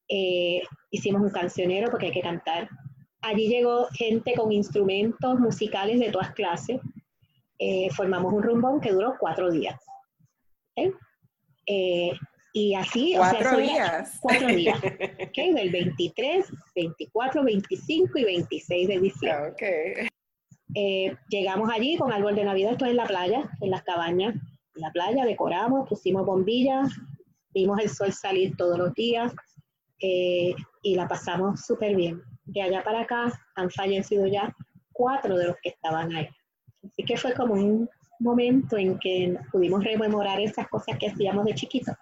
[0.10, 2.70] Eh, hicimos un cancionero porque hay que cantar
[3.24, 6.82] Allí llegó gente con instrumentos musicales de todas clases.
[7.58, 9.80] Eh, formamos un rumbón que duró cuatro días.
[11.66, 12.12] Eh,
[12.52, 14.20] y así, cuatro días.
[14.22, 14.78] Cuatro días.
[15.36, 20.10] Del 23, 24, 25 y 26 de diciembre.
[20.76, 24.82] Eh, llegamos allí con árbol de Navidad, esto en la playa, en las cabañas, en
[24.82, 26.90] la playa, decoramos, pusimos bombillas,
[27.54, 29.34] vimos el sol salir todos los días
[30.00, 34.56] y la pasamos súper bien de allá para acá han fallecido ya
[34.92, 36.28] cuatro de los que estaban ahí.
[36.84, 41.56] Así que fue como un momento en que pudimos rememorar esas cosas que hacíamos de
[41.56, 41.96] chiquitos,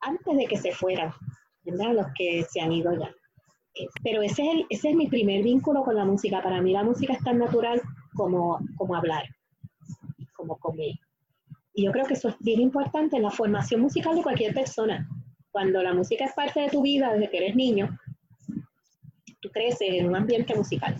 [0.00, 1.12] antes de que se fueran,
[1.64, 1.94] ¿verdad?
[1.94, 3.10] Los que se han ido ya.
[3.74, 6.42] Eh, pero ese es, ese es mi primer vínculo con la música.
[6.42, 7.80] Para mí la música es tan natural
[8.14, 9.24] como, como hablar,
[10.34, 10.94] como comer.
[11.74, 15.08] Y yo creo que eso es bien importante en la formación musical de cualquier persona.
[15.50, 17.96] Cuando la música es parte de tu vida desde que eres niño,
[19.40, 20.96] tú creces en un ambiente musical.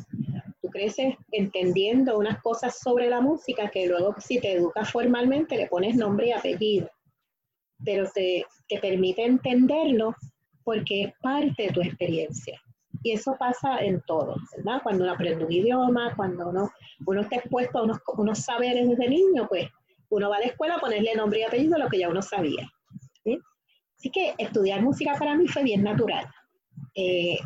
[0.60, 5.66] Tú creces entendiendo unas cosas sobre la música que luego si te educas formalmente le
[5.66, 6.90] pones nombre y apellido.
[7.84, 10.14] Pero te, te permite entenderlo
[10.64, 12.60] porque es parte de tu experiencia.
[13.02, 14.80] Y eso pasa en todo, ¿verdad?
[14.82, 16.70] Cuando uno aprende un idioma, cuando uno,
[17.06, 19.68] uno está expuesto a unos, unos saberes desde niño, pues
[20.10, 22.22] uno va a la escuela a ponerle nombre y apellido a lo que ya uno
[22.22, 22.68] sabía.
[23.98, 26.24] Así que estudiar música para mí fue bien natural.
[26.94, 27.38] Eh,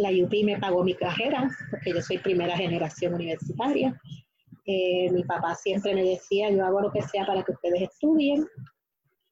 [0.00, 4.00] la UP me pagó mi carrera, porque yo soy primera generación universitaria.
[4.64, 8.46] Eh, mi papá siempre me decía, yo hago lo que sea para que ustedes estudien.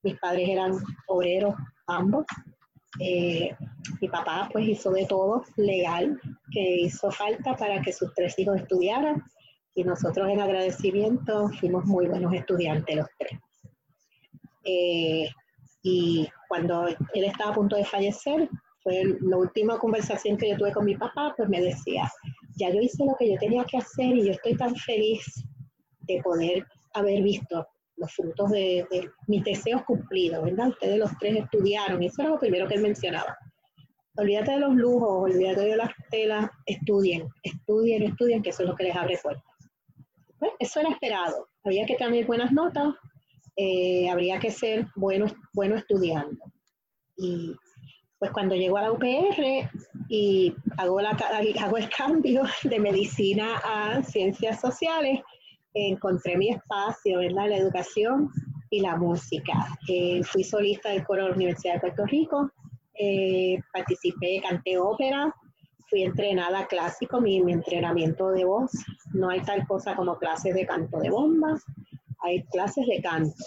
[0.03, 0.73] Mis padres eran
[1.07, 1.55] obreros
[1.87, 2.27] ambos.
[3.01, 3.57] Eh,
[4.01, 6.21] mi papá pues hizo de todo legal
[6.53, 9.23] que hizo falta para que sus tres hijos estudiaran
[9.75, 13.41] y nosotros en agradecimiento fuimos muy buenos estudiantes los tres.
[14.65, 15.29] Eh,
[15.83, 18.51] y cuando él estaba a punto de fallecer,
[18.89, 22.11] fue la última conversación que yo tuve con mi papá, pues me decía,
[22.57, 25.23] ya yo hice lo que yo tenía que hacer y yo estoy tan feliz
[26.01, 28.87] de poder haber visto los frutos de,
[29.27, 30.69] mis deseos cumplidos, ¿verdad?
[30.69, 33.37] Ustedes los tres estudiaron, eso era lo primero que él mencionaba.
[34.17, 38.75] Olvídate de los lujos, olvídate de las telas, estudien, estudien, estudien, que eso es lo
[38.75, 39.45] que les abre puertas.
[40.39, 41.49] Pues eso era esperado.
[41.63, 42.95] Había que tener buenas notas,
[43.57, 46.39] eh, habría que ser bueno, bueno estudiando.
[47.17, 47.55] Y
[48.19, 49.71] pues cuando llego a la UPR
[50.09, 51.11] y hago, la,
[51.61, 55.21] hago el cambio de medicina a ciencias sociales,
[55.75, 57.49] encontré mi espacio, ¿verdad?
[57.49, 58.31] La educación
[58.71, 59.55] y la música.
[59.89, 62.51] Eh, fui solista del coro de la Universidad de Puerto Rico,
[62.95, 65.33] eh, participé, canté ópera,
[65.89, 68.73] fui entrenada clásico, mi, mi, entrenamiento de voz.
[69.15, 71.65] No hay tal cosa como clases de canto de bombas,
[72.23, 73.45] hay clases de canto.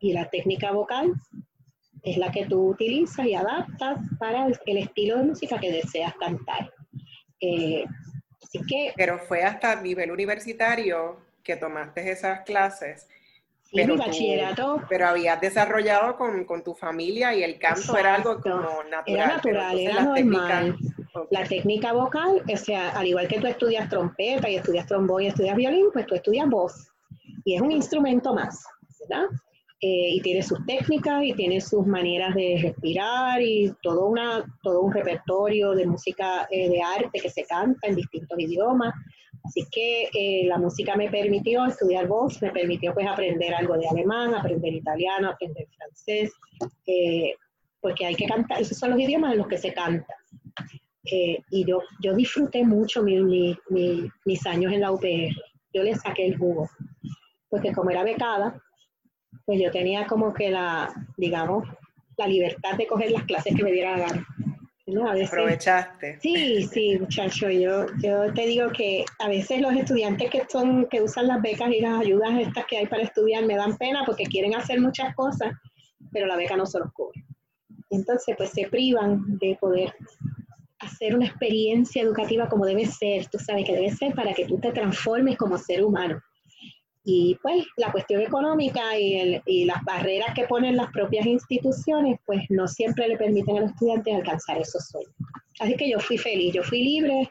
[0.00, 1.12] Y la técnica vocal
[2.02, 6.72] es la que tú utilizas y adaptas para el, estilo de música que deseas cantar.
[7.40, 7.84] Eh,
[8.42, 8.92] así que...
[8.96, 13.08] Pero fue hasta nivel universitario que tomaste esas clases.
[13.62, 14.82] Sí, pero mi bachillerato.
[14.88, 19.06] pero habías desarrollado con, con, tu familia y el canto era algo como natural.
[19.06, 20.76] Era natural, era normal.
[21.30, 25.26] La técnica vocal, o sea, al igual que tú estudias trompeta y estudias trombón y
[25.28, 26.88] estudias violín, pues tú estudias voz.
[27.44, 28.64] Y es un instrumento más,
[29.00, 29.26] ¿verdad?
[29.82, 34.82] Eh, y tiene sus técnicas y tiene sus maneras de respirar y todo, una, todo
[34.82, 38.92] un repertorio de música eh, de arte que se canta en distintos idiomas.
[39.42, 43.88] Así que eh, la música me permitió estudiar voz, me permitió pues aprender algo de
[43.88, 46.30] alemán, aprender italiano, aprender francés,
[47.80, 50.14] porque hay que cantar, esos son los idiomas en los que se canta.
[51.04, 55.34] y yo, yo disfruté mucho mis años en la UPR,
[55.72, 56.68] yo le saqué el jugo,
[57.48, 58.60] porque como era becada,
[59.44, 61.68] pues yo tenía como que la, digamos,
[62.16, 64.26] la libertad de coger las clases que me diera la gana.
[65.32, 66.18] Aprovechaste.
[66.20, 71.00] Sí, sí, muchacho, yo, yo te digo que a veces los estudiantes que son, que
[71.00, 74.24] usan las becas y las ayudas estas que hay para estudiar me dan pena porque
[74.24, 75.52] quieren hacer muchas cosas,
[76.12, 77.24] pero la beca no se los cubre.
[77.90, 79.94] Entonces, pues se privan de poder
[80.80, 84.58] hacer una experiencia educativa como debe ser, tú sabes que debe ser para que tú
[84.58, 86.20] te transformes como ser humano.
[87.12, 92.42] Y pues la cuestión económica y, y, las barreras que ponen las propias instituciones, pues
[92.50, 95.12] no siempre le permiten a los estudiantes alcanzar esos sueños.
[95.58, 97.28] Así que yo fui feliz, yo fui libre,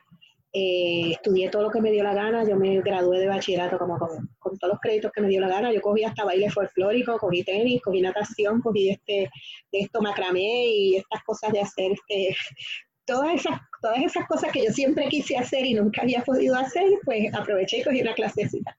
[0.52, 3.98] eh, estudié todo lo que me dio la gana, yo me gradué de bachillerato como
[3.98, 7.18] con, con, todos los créditos que me dio la gana, yo cogí hasta baile folclórico,
[7.18, 9.30] cogí tenis, cogí natación, cogí este,
[9.72, 12.36] de esto macramé y estas cosas de hacer, este,
[13.06, 16.84] todas esas, todas esas cosas que yo siempre quise hacer y nunca había podido hacer,
[17.06, 18.76] pues aproveché y cogí una clasecita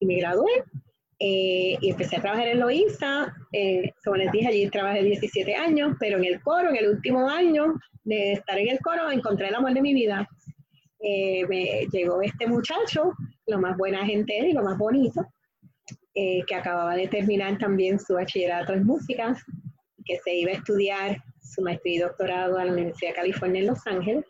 [0.00, 0.64] y me gradué.
[1.22, 5.94] Eh, y empecé a trabajar en Loíza, eh, como les dije, allí trabajé 17 años,
[6.00, 9.54] pero en el coro, en el último año de estar en el coro, encontré el
[9.54, 10.26] amor de mi vida.
[10.98, 13.12] Eh, me llegó este muchacho,
[13.46, 15.26] lo más buena gente y lo más bonito,
[16.14, 19.36] que acababa de terminar también su bachillerato en música,
[20.04, 23.66] que se iba a estudiar su maestría y doctorado a la Universidad de California en
[23.66, 24.24] Los Ángeles.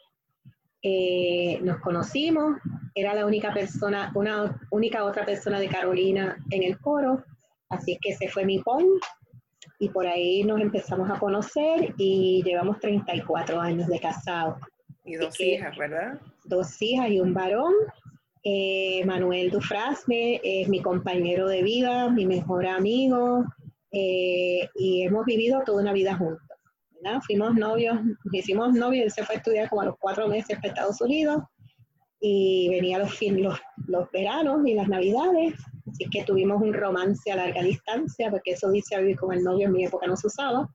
[1.63, 2.59] nos conocimos,
[3.01, 7.25] era la única persona, una única otra persona de Carolina en el coro,
[7.69, 8.85] así que se fue mi pon
[9.79, 14.59] y por ahí nos empezamos a conocer y llevamos 34 años de casado.
[15.05, 16.21] Y dos hijas, ¿verdad?
[16.45, 17.73] Dos hijas y un varón.
[18.43, 23.45] Eh, Manuel Dufrasme es mi compañero de vida, mi mejor amigo,
[23.93, 26.47] eh, y hemos vivido toda una vida juntos.
[27.27, 27.99] Fuimos novios,
[28.33, 31.43] hicimos novios, él se fue a estudiar como a los cuatro meses para Estados Unidos,
[32.21, 35.55] y venía los, los, los veranos y las navidades,
[35.91, 39.67] así que tuvimos un romance a larga distancia, porque eso dice vivir con el novio
[39.67, 40.69] en mi época no se usaba.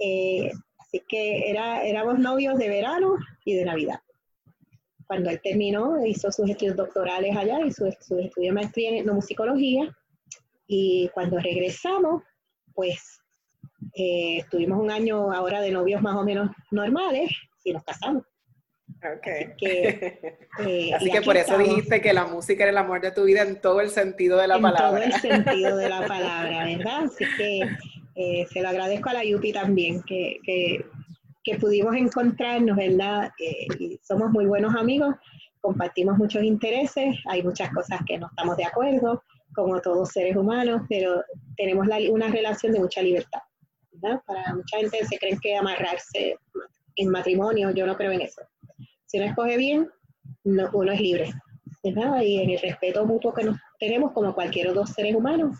[0.00, 4.00] Eh, así que era, éramos novios de verano y de Navidad.
[5.06, 9.06] Cuando él terminó, hizo sus estudios doctorales allá y sus su estudios de maestría en
[9.06, 9.94] musicología.
[10.66, 12.22] Y cuando regresamos,
[12.74, 13.20] pues
[13.94, 17.30] eh, estuvimos un año ahora de novios más o menos normales
[17.62, 18.24] y nos casamos.
[19.04, 19.52] Okay.
[20.94, 23.42] Así que, eh, por eso dijiste que la música era el amor de tu vida
[23.42, 25.04] en todo el sentido de la palabra.
[25.04, 27.04] En todo el sentido de la palabra, ¿verdad?
[27.04, 27.60] Así que
[28.14, 30.86] eh, se lo agradezco a la Yupi también, que, que,
[31.42, 33.30] que pudimos encontrarnos, ¿verdad?
[33.38, 35.14] Eh, y somos muy buenos amigos,
[35.60, 39.22] compartimos muchos intereses, hay muchas cosas que no estamos de acuerdo,
[39.54, 41.22] como todos seres humanos, pero
[41.58, 43.40] tenemos una relación de mucha libertad.
[43.92, 44.20] ¿verdad?
[44.26, 46.36] Para mucha gente se creen que amarrarse
[46.96, 48.42] en matrimonio, yo no creo en eso
[49.14, 49.88] si uno escoge bien,
[50.42, 51.32] uno es libre.
[51.84, 55.56] Y en el respeto mutuo que nos tenemos como cualquier otro seres humanos,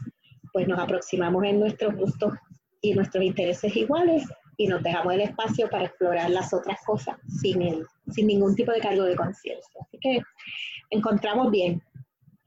[0.52, 2.32] pues nos aproximamos en nuestros gustos
[2.80, 4.24] y nuestros intereses iguales
[4.56, 8.80] y nos dejamos el espacio para explorar las otras cosas sin, sin ningún tipo de
[8.80, 9.80] cargo de conciencia.
[9.82, 10.20] Así que
[10.90, 11.80] encontramos bien,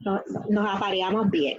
[0.00, 1.58] nos apareamos bien.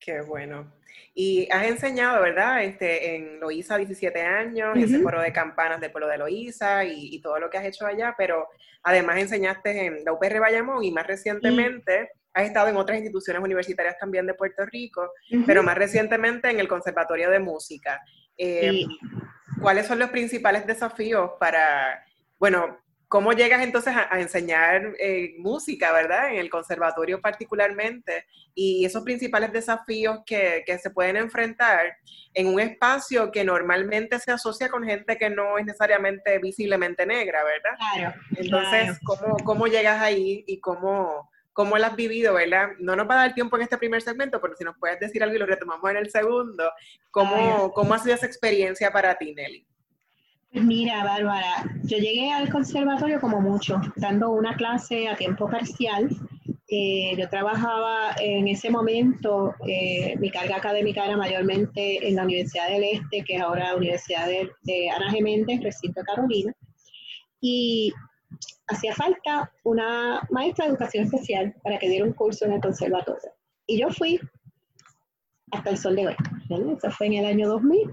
[0.00, 0.79] Qué bueno.
[1.14, 2.64] Y has enseñado, ¿verdad?
[2.64, 7.38] Este, en Loíza 17 años, ese foro de campanas del pueblo de Loíza y, todo
[7.38, 8.48] lo que has hecho allá, pero
[8.82, 13.98] además enseñaste en la UPR Bayamón y más recientemente has estado en otras instituciones universitarias
[13.98, 15.12] también de Puerto Rico,
[15.46, 18.00] pero más recientemente en el Conservatorio de Música.
[18.36, 18.84] Eh,
[19.60, 22.04] ¿Cuáles son los principales desafíos para,
[22.38, 22.78] bueno,
[23.10, 26.32] ¿Cómo llegas entonces a, enseñar eh, música, verdad?
[26.32, 31.96] En el conservatorio particularmente, y esos principales desafíos que, se pueden enfrentar
[32.34, 37.42] en un espacio que normalmente se asocia con gente que no es necesariamente visiblemente negra,
[37.42, 37.76] ¿verdad?
[37.94, 38.20] Claro.
[38.36, 42.68] Entonces, ¿cómo, ¿cómo, llegas ahí y cómo, cómo lo has vivido, verdad?
[42.78, 45.20] No nos va a dar tiempo en este primer segmento, pero si nos puedes decir
[45.20, 46.70] algo y lo retomamos en el segundo,
[47.10, 49.66] ¿cómo, ¿cómo ha sido esa experiencia para ti, Nelly?
[50.52, 56.08] Mira, Bárbara, yo llegué al conservatorio como mucho, dando una clase a tiempo parcial.
[56.66, 62.68] Eh, yo trabajaba en ese momento, eh, mi carga académica era mayormente en la Universidad
[62.68, 66.52] del Este, que es ahora la Universidad de, Ana Geméndez, recinto de Carolina,
[67.40, 67.92] y
[68.66, 73.30] hacía falta una maestra de educación especial para que diera un curso en el conservatorio.
[73.66, 74.20] Y yo fui,
[75.52, 76.16] hasta el sol de hoy.
[76.76, 77.88] Eso fue en el año 2000.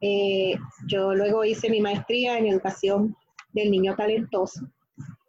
[0.00, 0.56] Eh,
[0.86, 3.16] yo luego hice mi maestría en educación
[3.52, 4.60] del niño talentoso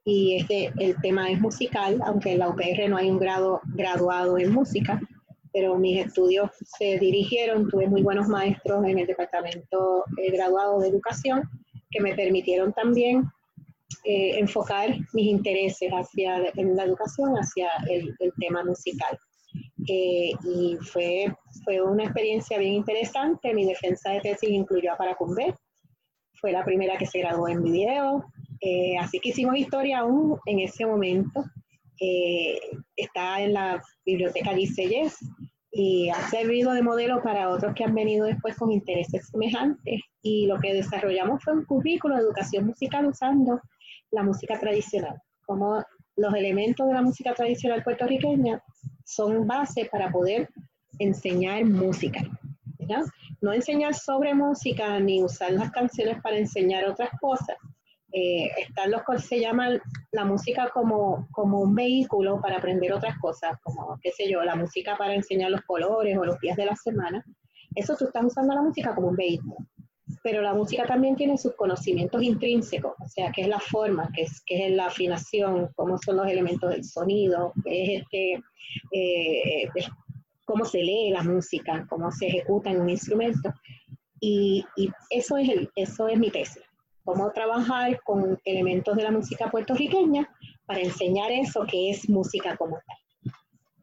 [0.05, 4.37] y este, el tema es musical, aunque en la UPR no hay un grado graduado
[4.37, 4.99] en música,
[5.53, 10.89] pero mis estudios se dirigieron, tuve muy buenos maestros en el departamento eh, graduado de
[10.89, 11.43] educación
[11.89, 13.23] que me permitieron también
[14.03, 19.17] eh, enfocar mis intereses hacia en la educación, hacia el, tema musical.
[19.87, 23.53] Eh, y fue, fue una experiencia bien interesante.
[23.53, 25.55] Mi defensa de tesis incluyó a Paracumbe.
[26.33, 28.25] Fue la primera que se graduó en video.
[28.61, 31.43] Eh, así que hicimos historia aún en ese momento.
[32.95, 35.17] está en la biblioteca Yes
[35.71, 40.01] y ha servido de modelo para otros que han venido después con intereses semejantes.
[40.21, 43.61] Y lo que desarrollamos fue un currículo de educación musical usando
[44.11, 45.83] la música tradicional, como
[46.19, 48.61] los elementos de la música tradicional puertorriqueña
[49.05, 50.49] son base para poder
[50.99, 52.19] enseñar música.
[53.41, 57.55] No enseñar sobre música ni usar las canciones para enseñar otras cosas.
[58.11, 59.79] Eh, están los que se llaman
[60.11, 64.55] la música como, como un vehículo para aprender otras cosas, como, qué sé yo, la
[64.55, 67.23] música para enseñar los colores o los días de la semana.
[67.75, 69.55] Eso tú estás usando la música como un vehículo
[70.23, 74.23] pero la música también tiene sus conocimientos intrínsecos, o sea, qué es la forma, qué
[74.23, 78.43] es, qué es la afinación, cómo son los elementos del sonido, qué es este,
[78.91, 79.69] eh,
[80.45, 83.53] cómo se lee la música, cómo se ejecuta en un instrumento.
[84.19, 86.63] Y, y eso, es el, eso es mi tesis,
[87.05, 90.29] cómo trabajar con elementos de la música puertorriqueña
[90.65, 92.97] para enseñar eso que es música como tal.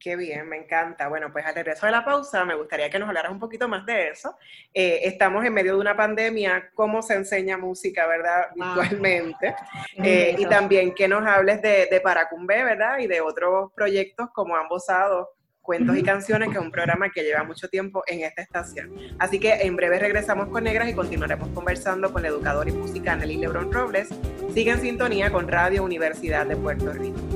[0.06, 1.08] Qué bien, me encanta.
[1.08, 3.84] Bueno, pues al regreso de la pausa, me gustaría que nos hablaras un poquito más
[3.86, 4.36] de eso.
[4.72, 8.50] Eh, estamos en medio de una pandemia, cómo se enseña música, ¿verdad?
[8.54, 9.56] Virtualmente.
[9.98, 12.98] Eh, y también que nos hables de, de Paracumbe, ¿verdad?
[12.98, 15.30] Y de otros proyectos como Ambosado,
[15.62, 18.94] Cuentos y Canciones, que es un programa que lleva mucho tiempo en esta estación.
[19.18, 23.16] Así que en breve regresamos con Negras y continuaremos conversando con la educadora y música
[23.16, 24.10] Nelly Lebron Robles.
[24.52, 27.35] Sigue en sintonía con Radio Universidad de Puerto Rico.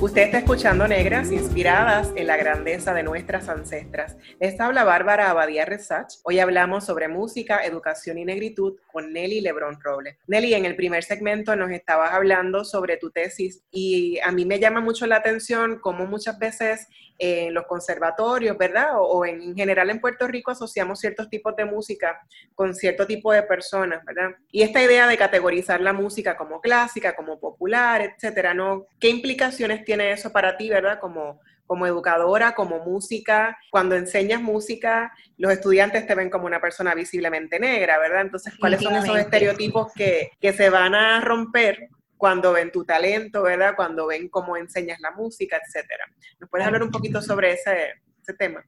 [0.00, 4.16] Usted está escuchando Negras, inspiradas en la grandeza de nuestras ancestras.
[4.38, 6.14] Les habla Bárbara Abadía Resach.
[6.22, 10.16] Hoy hablamos sobre música, educación y negritud con Nelly Lebrón Robles.
[10.28, 14.60] Nelly, en el primer segmento nos estabas hablando sobre tu tesis y a mí me
[14.60, 16.86] llama mucho la atención cómo muchas veces
[17.18, 18.92] en los conservatorios, ¿verdad?
[18.96, 22.20] O, en general en Puerto Rico asociamos ciertos tipos de música
[22.54, 24.30] con cierto tipo de personas, ¿verdad?
[24.52, 28.86] Y esta idea de categorizar la música como clásica, como popular, etcétera, ¿no?
[29.00, 31.00] ¿Qué implicaciones tiene eso para ti, ¿verdad?
[31.00, 36.94] Como, como educadora, como música, cuando enseñas música, los estudiantes te ven como una persona
[36.94, 38.20] visiblemente negra, ¿verdad?
[38.20, 43.44] Entonces, ¿cuáles son esos estereotipos que, que se van a romper cuando ven tu talento,
[43.44, 43.72] ¿verdad?
[43.76, 46.04] Cuando ven cómo enseñas la música, etcétera.
[46.38, 48.62] ¿Nos puedes hablar un poquito sobre ese, ese tema?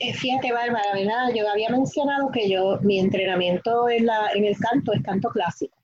[0.00, 1.28] Eh, fíjate, Bárbara, ¿verdad?
[1.34, 5.76] Yo había mencionado que yo, mi entrenamiento en, la, en el canto es canto clásico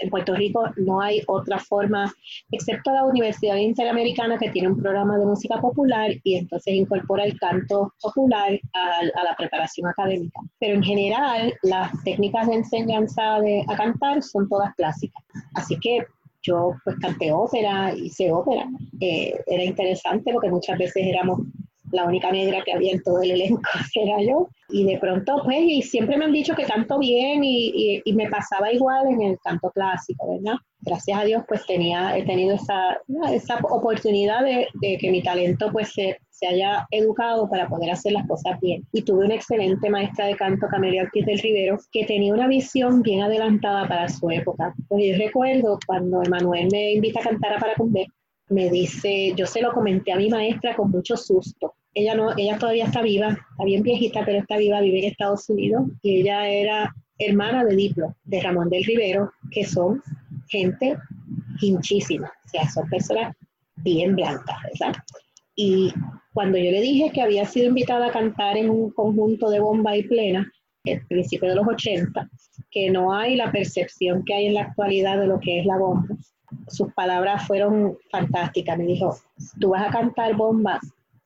[0.00, 2.12] en Puerto Rico no hay otra forma,
[2.50, 7.38] excepto la Universidad Interamericana que tiene un programa de música popular y entonces incorpora el
[7.38, 10.40] canto popular a, la preparación académica.
[10.58, 15.22] Pero en general, las técnicas de enseñanza de, a cantar son todas clásicas.
[15.54, 16.06] Así que
[16.42, 18.68] yo pues canté ópera, hice ópera.
[19.00, 21.40] Eh, era interesante porque muchas veces éramos
[21.92, 23.60] la única negra que había en todo el elenco
[23.94, 24.48] era yo.
[24.68, 28.30] Y de pronto, pues, y siempre me han dicho que canto bien y, y, me
[28.30, 30.56] pasaba igual en el canto clásico, ¿verdad?
[30.80, 32.98] Gracias a Dios, pues tenía, he tenido esa,
[33.30, 38.12] esa oportunidad de, de, que mi talento, pues, se, se, haya educado para poder hacer
[38.12, 38.82] las cosas bien.
[38.92, 43.02] Y tuve una excelente maestra de canto, Camelia Ortiz del Rivero, que tenía una visión
[43.02, 44.74] bien adelantada para su época.
[44.88, 48.06] Pues yo recuerdo cuando Emanuel me invita a cantar a Paracumbe,
[48.52, 52.58] me dice, yo se lo comenté a mi maestra con mucho susto, ella no, ella
[52.58, 56.48] todavía está viva, está bien viejita, pero está viva, vive en Estados Unidos y ella
[56.48, 60.02] era hermana de Diplo, de Ramón del Rivero, que son
[60.48, 60.96] gente
[61.60, 63.34] hinchísima, o sea, son personas
[63.76, 64.96] bien blancas, ¿verdad?
[65.54, 65.92] Y
[66.32, 69.96] cuando yo le dije que había sido invitada a cantar en un conjunto de bomba
[69.96, 70.50] y plena,
[70.84, 72.28] el principio de los 80,
[72.70, 75.78] que no hay la percepción que hay en la actualidad de lo que es la
[75.78, 76.16] bomba,
[76.68, 78.78] sus palabras fueron fantásticas.
[78.78, 79.16] Me dijo,
[79.60, 80.80] tú vas a cantar bomba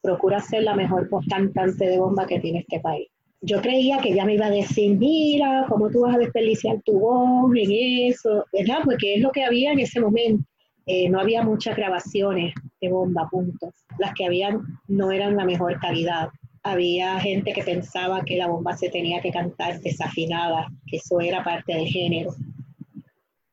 [0.06, 3.08] procura ser la mejor cantante de bomba que tiene este país.
[3.42, 6.98] yo creía que ella me iba a decir, mira, ¿cómo tú vas a desperdiciar tu
[6.98, 7.70] voz en
[8.10, 8.44] eso?
[8.52, 8.78] ¿Verdad?
[8.84, 10.44] Porque es lo que había en ese momento.
[10.86, 13.72] Eh, no había muchas grabaciones de bomba, punto.
[13.98, 16.28] Las que habían no eran la mejor calidad.
[16.62, 21.44] Había gente que pensaba que la bomba se tenía que cantar desafinada, que eso era
[21.44, 22.30] parte del género.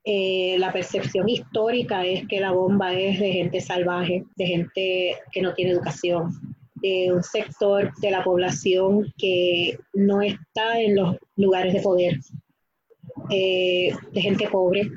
[0.06, 5.42] Eh, la percepción histórica es que la bomba es de gente salvaje, de gente que
[5.42, 6.34] no tiene educación,
[6.76, 12.20] de un sector de la población que no está en los lugares de poder,
[13.30, 14.90] eh, de gente pobre.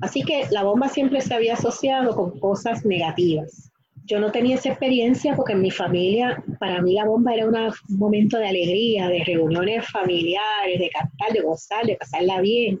[0.00, 3.70] Así que la bomba siempre se había asociado con cosas negativas.
[4.04, 7.72] Yo no tenía esa experiencia porque en mi familia, para mí la bomba era un
[7.96, 12.80] momento de alegría, de reuniones familiares, de cantar, de gozar, de pasarla bien.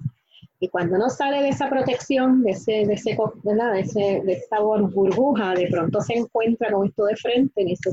[0.62, 3.72] Y cuando uno sale de esa protección, de, ese, de, ese, ¿verdad?
[3.72, 7.90] de, ese, de esa burbuja, de pronto se encuentra con esto de frente y dice,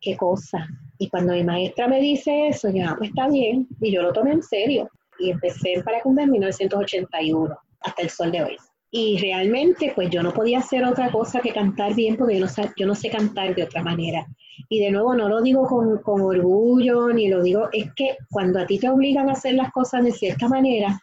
[0.00, 0.64] qué cosa.
[0.98, 3.66] Y cuando mi maestra me dice eso, yo, ah, pues está bien.
[3.80, 4.88] Y yo lo tomé en serio.
[5.18, 8.56] Y empecé en Paracumbe en 1981, hasta el sol de hoy.
[8.92, 12.52] Y realmente, pues yo no podía hacer otra cosa que cantar bien porque yo no,
[12.76, 14.24] yo no sé cantar de otra manera.
[14.68, 18.60] Y de nuevo, no lo digo con, con orgullo, ni lo digo, es que cuando
[18.60, 21.00] a ti te obligan a hacer las cosas de cierta manera,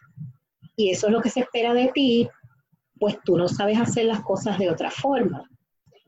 [0.82, 2.28] y eso es lo que se espera de ti,
[2.98, 5.48] pues tú no sabes hacer las cosas de otra forma.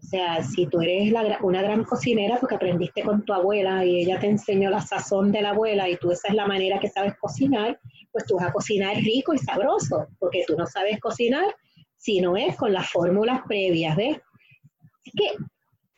[0.02, 1.12] O sea, si tú eres
[1.42, 5.42] una gran cocinera porque aprendiste con tu abuela y ella te enseñó la sazón de
[5.42, 7.78] la abuela y tú esa es la manera que sabes cocinar,
[8.12, 11.54] pues tú vas a cocinar rico y sabroso, porque tú no sabes cocinar
[11.96, 14.18] si no es con las fórmulas previas, ¿ves?
[15.04, 15.44] Es que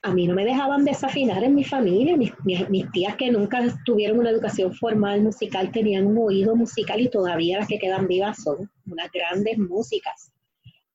[0.07, 2.17] a mí no me dejaban desafinar en mi familia.
[2.17, 7.09] Mis, mis, tías que nunca tuvieron una educación formal musical tenían un oído musical y
[7.09, 10.31] todavía las que quedan vivas son unas grandes músicas.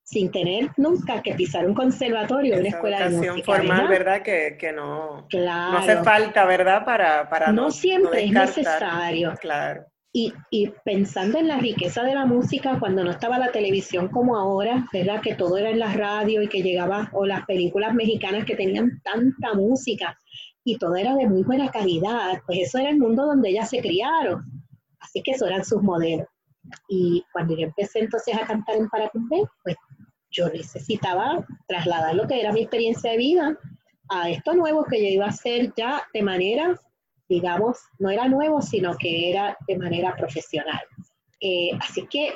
[0.02, 3.44] Sin tener nunca que pisar un conservatorio, una escuela de música.
[3.44, 4.22] formal, ¿verdad?
[4.22, 6.84] Que, que no, no hace falta, ¿verdad?
[6.84, 9.34] Para, para no, no siempre es necesario.
[9.40, 9.91] Claro.
[10.14, 10.32] Y,
[10.84, 15.22] pensando en la riqueza de la música, cuando no estaba la televisión como ahora, ¿verdad?
[15.22, 19.00] Que todo era en la radio y que llegaba, o las películas mexicanas que tenían
[19.02, 20.18] tanta música
[20.64, 23.80] y todo era de muy buena calidad, pues eso era el mundo donde ellas se
[23.80, 24.44] criaron.
[25.00, 26.26] Así que eso eran sus modelos.
[26.88, 29.76] Y cuando yo empecé entonces a cantar en Paracumbe, pues
[30.30, 33.58] yo necesitaba trasladar lo que era mi experiencia de vida
[34.08, 36.78] a esto nuevo que yo iba a hacer ya de manera
[37.32, 40.82] digamos, no era nuevo, sino que era de manera profesional.
[41.40, 42.34] Eh, así que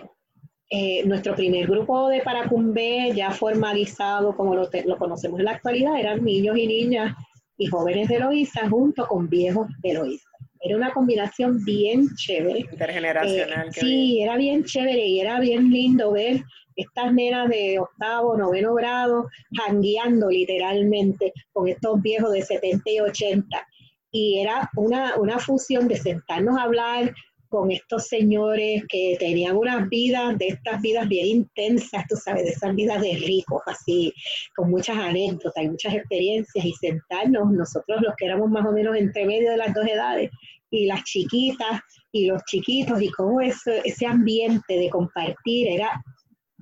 [0.70, 6.24] eh, nuestro primer grupo de Paracumbe, ya formalizado como lo, conocemos en la actualidad, eran
[6.24, 7.14] niños y niñas
[7.58, 10.28] y jóvenes de Loíza junto con viejos de Loíza.
[10.60, 12.60] Era una combinación bien chévere.
[12.60, 13.68] Intergeneracional.
[13.68, 16.42] Eh, sí, era bien chévere y era bien lindo ver
[16.74, 23.66] estas nenas de octavo, noveno grado, jangueando literalmente con estos viejos de 70 y 80
[24.10, 27.14] y era una, una fusión de sentarnos a hablar
[27.48, 32.50] con estos señores que tenían unas vidas, de estas vidas bien intensas, tú sabes, de
[32.50, 34.12] esas vidas de ricos, así,
[34.54, 38.96] con muchas anécdotas y muchas experiencias, y sentarnos nosotros los que éramos más o menos
[38.96, 40.30] entre medio de las dos edades,
[40.70, 41.80] y las chiquitas
[42.12, 46.02] y los chiquitos, y cómo ese, ese ambiente de compartir era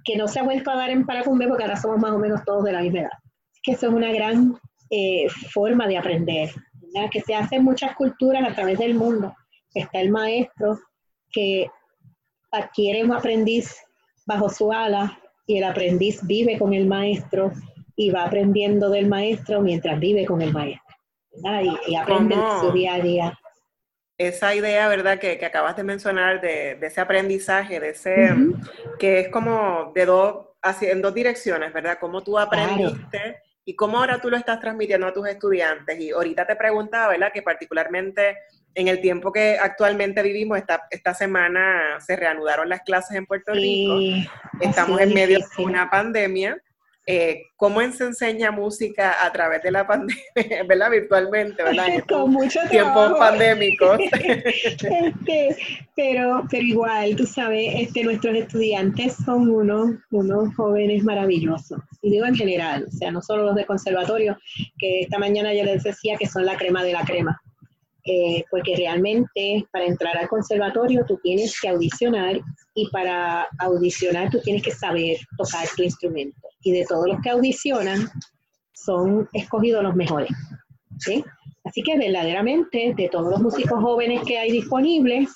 [0.04, 2.44] que no se ha vuelto a dar en Paracumbe porque ahora somos más o menos
[2.44, 3.18] todos de la misma edad.
[3.54, 4.54] Es que eso es una gran
[4.90, 6.50] eh, forma de aprender,
[7.10, 9.34] que se hacen muchas culturas a través del mundo.
[9.74, 10.78] Está el maestro
[11.32, 11.68] que
[12.52, 13.76] adquiere un aprendiz
[14.26, 17.52] bajo su ala y el aprendiz vive con el maestro
[17.96, 20.82] y va aprendiendo del maestro mientras vive con el maestro.
[21.88, 23.38] Y, aprende su día a día.
[24.16, 28.32] Esa idea, ¿verdad?, que, que acabas de mencionar de, de, ese aprendizaje, de ese,
[29.00, 30.46] que es como de dos,
[30.80, 31.98] en dos direcciones, ¿verdad?
[32.00, 35.98] Cómo tú aprendiste y cómo ahora tú lo estás transmitiendo a tus estudiantes.
[35.98, 37.32] Y ahorita te preguntaba, ¿verdad?
[37.32, 38.36] Que particularmente
[38.74, 43.52] en el tiempo que actualmente vivimos, esta, esta semana se reanudaron las clases en Puerto
[43.52, 43.98] Rico.
[44.60, 46.60] Estamos en medio de una pandemia.
[47.06, 50.24] Eh, cómo se enseña música a través de la pandemia,
[50.68, 50.90] ¿verdad?
[50.90, 51.86] Virtualmente, ¿verdad?
[52.08, 53.98] Con mucho tiempos pandémicos.
[54.12, 55.56] este,
[55.94, 61.78] pero, pero igual, tú sabes, este, nuestros estudiantes son unos, unos jóvenes maravillosos.
[62.00, 64.38] Y digo en general, o sea, no solo los de conservatorio,
[64.78, 67.40] que esta mañana yo les decía que son la crema de la crema.
[68.06, 72.38] Eh, porque realmente para entrar al conservatorio tú tienes que audicionar
[72.74, 76.38] y para audicionar tú tienes que saber tocar tu instrumento.
[76.62, 78.10] Y de todos los que audicionan
[78.74, 80.30] son escogidos los mejores.
[81.64, 85.30] Así que verdaderamente de todos los músicos jóvenes que hay disponibles,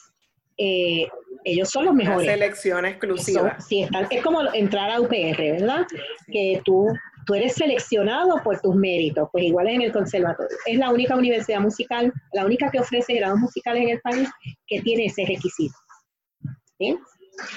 [0.59, 1.07] eh,
[1.45, 2.29] ellos son los mejores.
[2.29, 3.59] Una selección exclusiva.
[3.61, 5.87] sí, están, es como entrar a UPR, ¿verdad?
[6.31, 6.87] Que tú
[7.29, 10.57] tú eres seleccionado por tus méritos, pues igual es en el conservatorio.
[10.65, 14.31] Es la única universidad musical, la única que ofrece grados musicales en el país
[14.67, 15.75] que tiene ese requisito.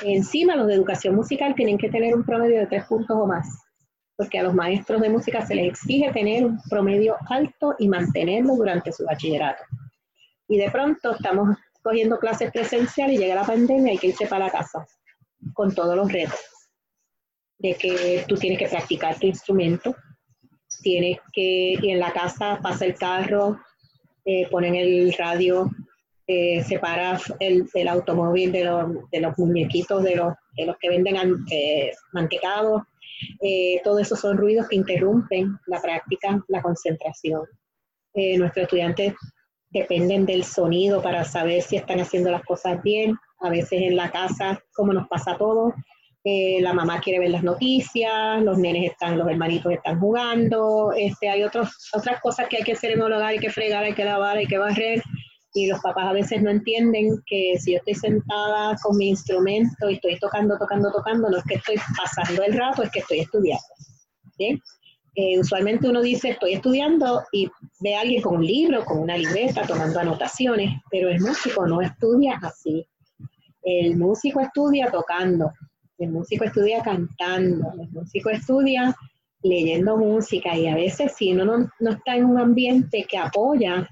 [0.03, 3.47] Encima, los de educación musical tienen que tener un promedio de tres puntos o más,
[4.17, 8.55] porque a los maestros de música se les exige tener un promedio alto y mantenerlo
[8.57, 9.63] durante su bachillerato.
[10.49, 14.27] Y de pronto estamos cogiendo clases presenciales y llega la pandemia y hay que irse
[14.27, 14.85] para la casa
[15.53, 16.39] con todos los retos
[17.61, 19.95] de que tú tienes que practicar tu instrumento,
[20.81, 23.59] tienes que ir en la casa, pasa el carro,
[24.25, 25.69] eh, ponen el radio,
[26.33, 31.17] eh, separas el, automóvil de los, de los muñequitos, de los, de los que venden
[31.51, 32.83] eh, mantecados.
[33.41, 37.41] Eh, todo eso son ruidos que interrumpen la práctica, la concentración.
[38.13, 39.13] nuestros estudiantes
[39.71, 43.17] dependen del sonido para saber si están haciendo las cosas bien.
[43.41, 45.73] A veces en la casa, como nos pasa a todos,
[46.23, 51.29] eh, la mamá quiere ver las noticias, los nenes están, los hermanitos están jugando, este,
[51.29, 53.93] hay otros, otras cosas que hay que hacer en el hogar, hay que fregar, hay
[53.93, 55.01] que lavar, hay que barrer,
[55.53, 59.89] y los papás a veces no entienden que si yo estoy sentada con mi instrumento
[59.89, 63.19] y estoy tocando, tocando, tocando, no es que estoy pasando el rato, es que estoy
[63.19, 63.65] estudiando.
[64.39, 67.49] Eh, usualmente uno dice estoy estudiando y
[67.81, 71.81] ve a alguien con un libro, con una libreta, tomando anotaciones, pero el músico no
[71.81, 72.87] estudia así.
[73.61, 75.51] El músico estudia tocando,
[76.03, 78.95] el músico estudia cantando, el músico estudia
[79.43, 83.87] leyendo música y a veces si uno no, está en un ambiente que apoya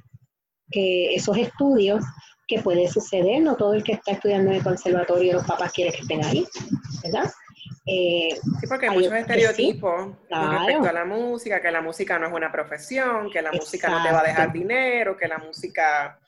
[0.71, 2.03] que esos estudios,
[2.47, 5.93] que puede suceder, no todo el que está estudiando en el conservatorio los papás quieren
[5.93, 6.45] que estén ahí,
[7.03, 7.31] ¿verdad?
[7.85, 8.29] Eh,
[8.59, 12.51] sí, porque hay muchos estereotipos respecto a la música, que la música no es una
[12.51, 16.19] profesión, que la música no te va a dejar dinero, que la música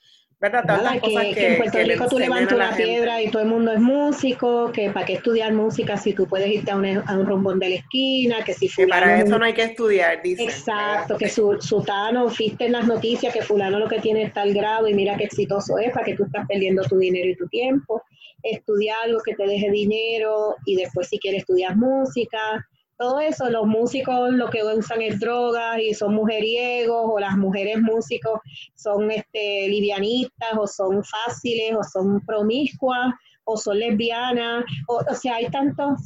[0.41, 0.99] ¿verdad?
[1.01, 4.89] que, en Puerto Rico tú levantas una piedra y todo el mundo es músico, que
[4.89, 7.75] para qué estudiar música si tú puedes irte a un, a un rombón de la
[7.75, 8.89] esquina, que si fulano...
[8.89, 10.43] para eso no hay que estudiar, dice.
[10.43, 14.51] Exacto, que su, sultano, viste en las noticias que fulano lo que tiene es tal
[14.53, 17.47] grado y mira qué exitoso es, para que tú estás perdiendo tu dinero y tu
[17.47, 18.01] tiempo.
[18.41, 22.67] Estudiar algo que te deje dinero y después si quieres estudiar música
[23.01, 27.81] todo eso, los músicos lo que usan es drogas y son mujeriegos, o las mujeres
[27.81, 28.39] músicos
[28.75, 33.11] son este, livianistas, o son fáciles, o son promiscuas,
[33.43, 35.99] o son lesbianas, o, sea, hay tantos,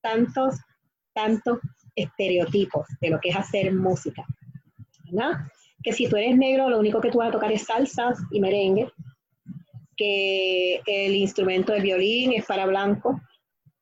[0.00, 0.54] tantos,
[1.12, 1.58] tantos
[1.94, 4.24] estereotipos de lo que es hacer música.
[5.82, 8.40] Que si tú eres negro, lo único que tú vas a tocar es salsa y
[8.40, 8.90] merengue,
[9.94, 13.20] que el instrumento de violín es para blanco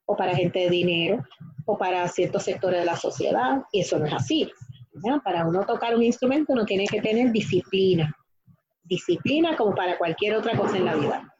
[0.06, 1.24] o para gente de dinero,
[1.70, 4.50] o para ciertos sectores de la sociedad, y eso no es así.
[5.22, 8.10] Para uno tocar un instrumento uno tiene que tener disciplina,
[8.84, 11.34] disciplina como para cualquier otra cosa en la vida.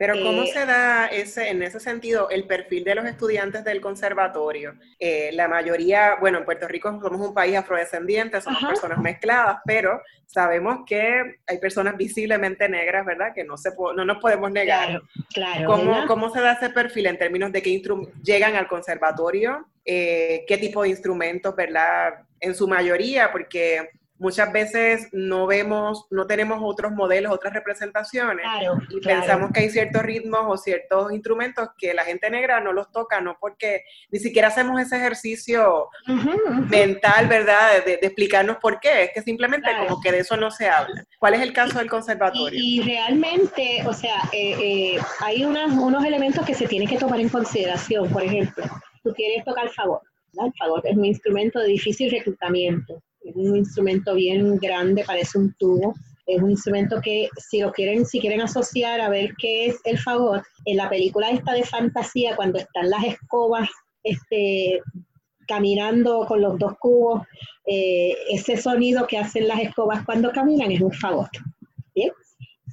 [0.00, 3.82] Pero ¿cómo eh, se da ese, en ese sentido el perfil de los estudiantes del
[3.82, 4.72] conservatorio?
[4.98, 10.00] Eh, la mayoría, bueno, en Puerto Rico somos un país afrodescendiente, somos personas mezcladas, pero
[10.24, 13.34] sabemos que hay personas visiblemente negras, ¿verdad?
[13.34, 15.02] Que no, se no nos podemos negar.
[15.34, 16.06] Claro, claro.
[16.06, 17.82] ¿Cómo, se da ese perfil en términos de que
[18.22, 19.66] llegan al conservatorio?
[19.84, 22.22] Eh, ¿Qué tipo de instrumentos, ¿verdad?
[22.40, 23.90] En su mayoría, porque
[24.20, 28.46] muchas veces no vemos, no tenemos otros modelos, otras representaciones
[28.90, 32.92] y pensamos que hay ciertos ritmos o ciertos instrumentos que la gente negra no los
[32.92, 35.88] toca, no porque ni siquiera hacemos ese ejercicio
[36.68, 37.82] mental, ¿verdad?
[37.84, 41.04] De, explicarnos por qué, es que simplemente como que de eso no se habla.
[41.18, 42.58] ¿Cuál es el caso del conservatorio?
[42.62, 47.30] Y, realmente, o sea, eh, eh, hay unos elementos que se tienen que tomar en
[47.30, 48.64] consideración, por ejemplo,
[49.02, 50.02] tú quieres tocar el favor.
[50.34, 55.52] El favor es un instrumento de difícil reclutamiento es un instrumento bien grande, parece un
[55.54, 55.94] tubo.
[56.26, 59.98] Es un instrumento que si lo quieren, si quieren asociar a ver qué es el
[59.98, 63.68] fagot, en la película esta de fantasía, cuando están las escobas
[64.04, 64.80] este,
[65.46, 67.26] caminando con los dos cubos,
[67.66, 71.30] eh, ese sonido que hacen las escobas cuando caminan es un fagot.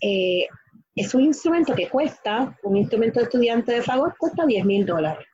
[0.01, 0.47] Eh,
[0.95, 5.25] es un instrumento que cuesta, un instrumento de estudiante de fagot cuesta 10 mil dólares.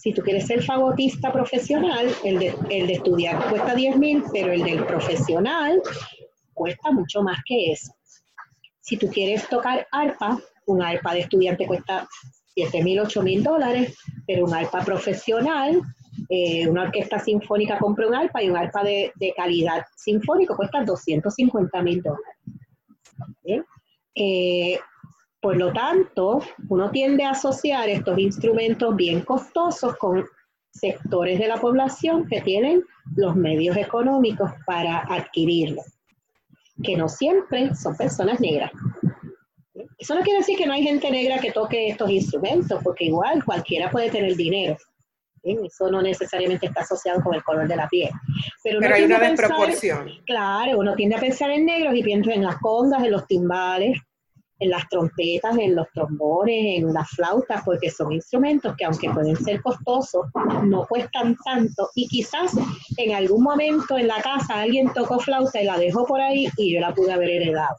[0.00, 4.50] Si tú quieres ser fagotista profesional, el de, el de estudiar cuesta 10 mil, pero
[4.50, 5.82] el del profesional
[6.54, 7.92] cuesta mucho más que eso.
[8.80, 12.08] Si tú quieres tocar arpa, un arpa de estudiante cuesta
[12.54, 13.94] 7 mil, 8 mil dólares,
[14.26, 15.82] pero un arpa profesional,
[16.30, 21.82] eh, una orquesta sinfónica compra un arpa y un arpa de, calidad sinfónico cuesta 250
[21.82, 23.66] mil dólares.
[24.14, 24.78] Eh,
[25.40, 30.24] por lo tanto, uno tiende a asociar estos instrumentos bien costosos con
[30.70, 32.82] sectores de la población que tienen
[33.16, 35.84] los medios económicos para adquirirlos,
[36.82, 38.70] que no siempre son personas negras.
[39.98, 43.44] Eso no quiere decir que no hay gente negra que toque estos instrumentos, porque igual
[43.44, 44.76] cualquiera puede tener dinero.
[45.42, 48.10] Eso no necesariamente está asociado con el color de la piel.
[48.62, 50.10] Pero, hay una desproporción.
[50.26, 53.98] claro, uno tiende a pensar en negros y piensa en las congas, en los timbales,
[54.60, 59.36] en las trompetas, en los trombones, en las flautas, porque son instrumentos que aunque pueden
[59.36, 60.26] ser costosos,
[60.64, 62.52] no cuestan tanto y quizás
[62.96, 66.74] en algún momento en la casa alguien tocó flauta y la dejó por ahí y
[66.74, 67.76] yo la pude haber heredado.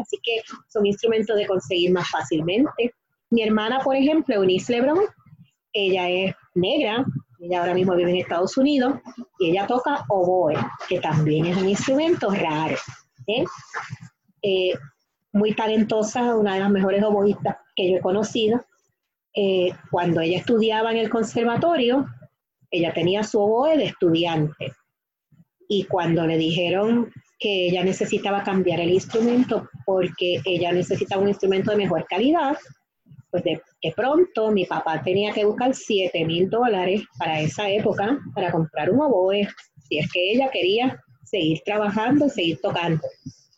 [0.00, 2.94] Así que son instrumentos de conseguir más fácilmente.
[3.30, 4.98] Mi hermana, por ejemplo, Eunice Lebron,
[5.74, 7.04] ella es negra,
[7.40, 8.94] ella ahora mismo vive en Estados Unidos
[9.38, 10.54] y ella toca oboe,
[10.88, 12.76] que también es un instrumento raro.
[14.42, 14.74] Eh,
[15.32, 18.64] muy talentosa, una de las mejores oboístas que yo he conocido.
[19.34, 22.06] Eh, cuando ella estudiaba en el conservatorio,
[22.70, 24.72] ella tenía su oboe de estudiante.
[25.68, 31.70] Y cuando le dijeron que ella necesitaba cambiar el instrumento porque ella necesitaba un instrumento
[31.70, 32.56] de mejor calidad,
[33.30, 33.62] pues de,
[33.96, 39.00] pronto mi papá tenía que buscar 7 mil dólares para esa época para comprar un
[39.00, 39.48] oboe,
[39.88, 43.00] si es que ella quería seguir trabajando y seguir tocando.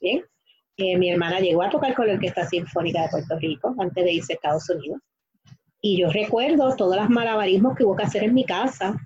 [0.00, 0.22] Bien,
[0.76, 4.12] eh, mi hermana llegó a tocar con la Orquesta Sinfónica de Puerto Rico antes de
[4.12, 5.00] irse a Estados Unidos.
[5.80, 8.96] Y yo recuerdo todos los malabarismos que hubo que hacer en mi casa,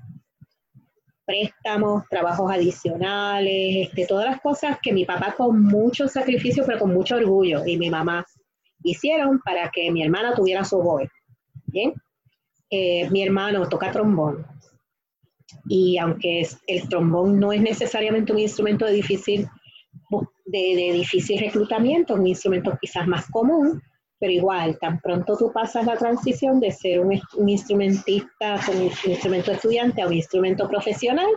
[1.26, 6.94] préstamos, trabajos adicionales, este, todas las cosas que mi papá con mucho sacrificio, pero con
[6.94, 8.24] mucho orgullo, y mi mamá
[8.82, 11.08] hicieron para que mi hermana tuviera su voz.
[11.66, 11.92] ¿bien?
[12.70, 14.46] Eh, mi hermano toca trombón.
[15.68, 19.48] Y aunque el trombón no es necesariamente un instrumento de difícil
[20.46, 23.80] de, difícil reclutamiento, un instrumento quizás más común,
[24.18, 29.52] pero igual, tan pronto tú pasas la transición de ser un, instrumentista con un instrumento
[29.52, 31.28] estudiante a un instrumento profesional,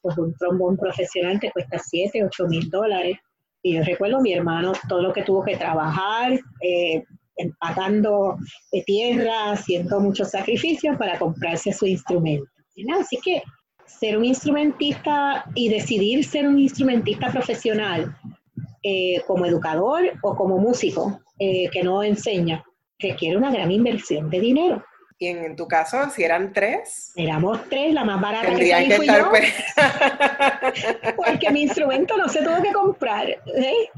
[0.00, 3.18] pues un trombón profesional te cuesta 7, 8 mil dólares.
[3.60, 7.02] Y yo recuerdo a mi hermano todo lo que tuvo que trabajar, eh,
[7.36, 8.36] empacando
[8.70, 12.46] de tierra, haciendo muchos sacrificios para comprarse su instrumento.
[13.00, 13.42] Así que
[13.88, 18.14] ser un instrumentista y decidir ser un instrumentista profesional
[18.82, 22.64] eh, como educador o como músico eh, que no enseña,
[22.98, 24.84] requiere una gran inversión de dinero.
[25.20, 27.10] Y en, tu caso, si eran tres.
[27.16, 29.32] Éramos tres, la más barata que, que fui yo.
[31.16, 33.28] porque mi instrumento no se tuvo que comprar.
[33.28, 33.88] ¿eh?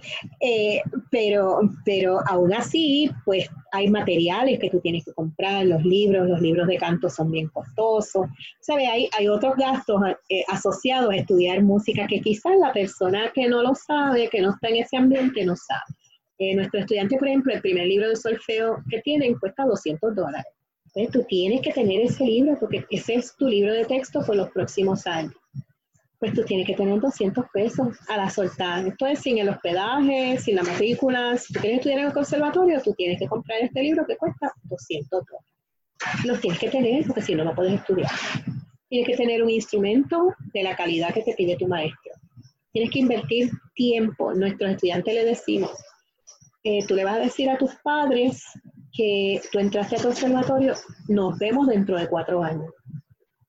[0.41, 6.27] Eh, pero, pero aún así, pues hay materiales que tú tienes que comprar, los libros,
[6.27, 8.27] los libros de canto son bien costosos.
[8.61, 8.87] ¿Sabe?
[8.87, 10.01] Hay, hay otros gastos
[10.31, 14.53] eh, asociados a estudiar música que quizás la persona que no lo sabe, que no
[14.55, 16.55] está en ese ambiente, no sabe.
[16.55, 20.55] nuestro estudiante, por ejemplo, el primer libro de solfeo que tienen cuesta 200 dólares
[21.13, 24.51] tú tienes que tener ese libro porque ese es tu libro de texto por los
[24.51, 25.35] próximos años.
[26.19, 28.87] Pues tú tienes que tener 200 pesos a la soltada.
[28.87, 31.37] Esto es sin el hospedaje, sin la matrícula.
[31.39, 34.53] Si tú quieres estudiar en el conservatorio, tú tienes que comprar este libro que cuesta
[34.65, 35.51] 200 dólares.
[36.25, 38.11] Los tienes que tener porque si no, no puedes estudiar.
[38.89, 42.13] Tienes que tener un instrumento de la calidad que te pide tu maestro.
[42.73, 44.35] Tienes que invertir tiempo.
[44.35, 45.71] Nuestros estudiantes le decimos,
[46.65, 48.45] eh, tú le vas a decir a tus padres
[48.93, 50.75] que tú entraste al conservatorio,
[51.09, 52.73] nos vemos dentro de cuatro años,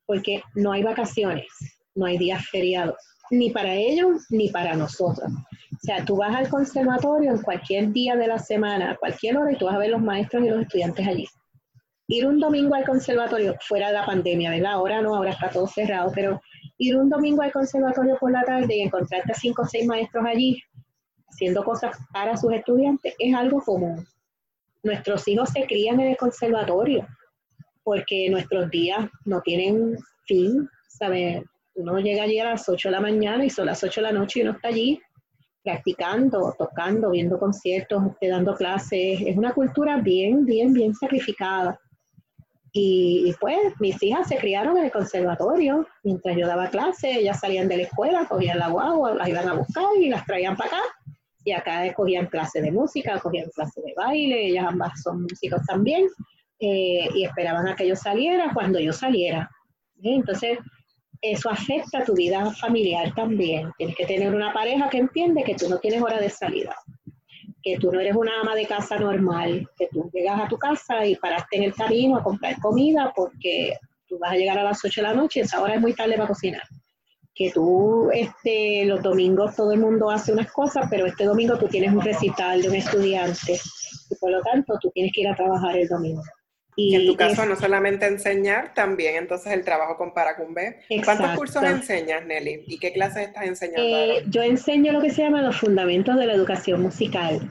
[0.06, 1.48] porque no hay vacaciones,
[1.96, 2.96] no hay días feriados,
[3.32, 5.32] ni para ellos ni para nosotros.
[5.32, 9.52] O sea, tú vas al conservatorio en cualquier día de la semana, a cualquier hora,
[9.52, 11.28] y tú vas a ver los maestros y los estudiantes allí.
[12.08, 14.74] Ir un domingo al conservatorio, fuera de la pandemia, ¿verdad?
[14.74, 16.42] Ahora no, ahora está todo cerrado, pero
[16.78, 20.26] ir un domingo al conservatorio por la tarde y encontrarte a cinco o seis maestros
[20.26, 20.62] allí
[21.30, 24.06] haciendo cosas para sus estudiantes es algo común
[24.84, 27.08] nuestros hijos se crían en el conservatorio,
[27.84, 31.44] porque nuestros días no tienen fin, ¿sabes?
[31.76, 34.20] Uno llega allí a las 8 de la mañana y son las 8 de la
[34.20, 35.00] noche y uno está allí
[35.64, 39.22] practicando, tocando, viendo conciertos, dando clases.
[39.22, 41.80] Es una cultura bien, bien, bien sacrificada.
[42.74, 45.86] Y, pues mis hijas se criaron en el conservatorio.
[46.04, 49.54] Mientras yo daba clases, ellas salían de la escuela, cogían la guagua, las iban a
[49.54, 50.82] buscar y las traían para acá
[51.44, 56.08] y acá escogían clase de música, cogían clase de baile, ellas ambas son músicos también,
[56.60, 59.50] eh, y esperaban a que yo saliera cuando yo saliera.
[60.04, 60.60] Entonces,
[61.22, 63.72] eso afecta tu vida familiar también.
[63.78, 66.76] Tienes que tener una pareja que entiende que tú no tienes hora de salida,
[67.64, 71.06] que tú no eres una ama de casa normal, que tú llegas a tu casa
[71.06, 73.78] y paraste en el camino a comprar comida porque
[74.08, 75.94] tú vas a llegar a las 8 de la noche y esa hora es muy
[75.94, 76.64] tarde para cocinar
[77.34, 81.68] que tú este, los domingos todo el mundo hace unas cosas, pero este domingo tú
[81.68, 83.60] tienes un recital de un estudiante
[84.10, 86.22] y por lo tanto tú tienes que ir a trabajar el domingo.
[86.76, 90.80] Y, en tu caso no solamente enseñar, también entonces el trabajo con Paracumbe.
[91.04, 92.64] ¿Cuántos cursos enseñas, Nelly?
[92.66, 93.82] ¿Y qué clases estás enseñando?
[93.84, 97.42] Eh, yo enseño lo que se llama los fundamentos de la educación musical.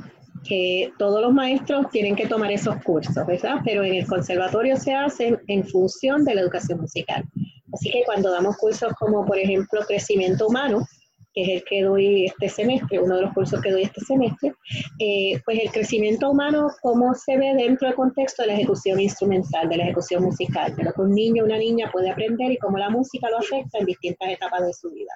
[0.44, 3.56] Que todos los maestros tienen que tomar esos cursos, ¿verdad?
[3.64, 7.24] Pero en el conservatorio se hacen en función de la educación musical.
[7.72, 10.86] Así que cuando damos cursos como, por ejemplo, crecimiento humano,
[11.32, 14.52] que es el que doy este semestre, uno de los cursos que doy este semestre,
[14.98, 19.68] eh, pues el crecimiento humano, cómo se ve dentro del contexto de la ejecución instrumental,
[19.68, 22.58] de la ejecución musical, de lo que un niño o una niña puede aprender y
[22.58, 25.12] cómo la música lo afecta en distintas etapas de su vida.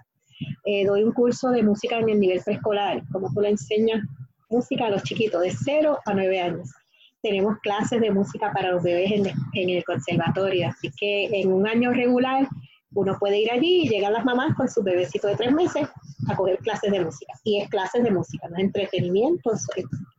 [0.65, 4.01] Eh, doy un curso de música en el nivel preescolar, cómo tú le enseñas
[4.55, 6.71] música a los chiquitos de 0 a 9 años.
[7.23, 11.93] Tenemos clases de música para los bebés en, el conservatorio, así que en un año
[11.93, 12.47] regular
[12.95, 15.89] uno puede ir allí y llegan las mamás con su bebecito de tres meses
[16.29, 17.33] a coger clases de música.
[17.43, 19.67] Y es clases de música, no es entretenimiento, es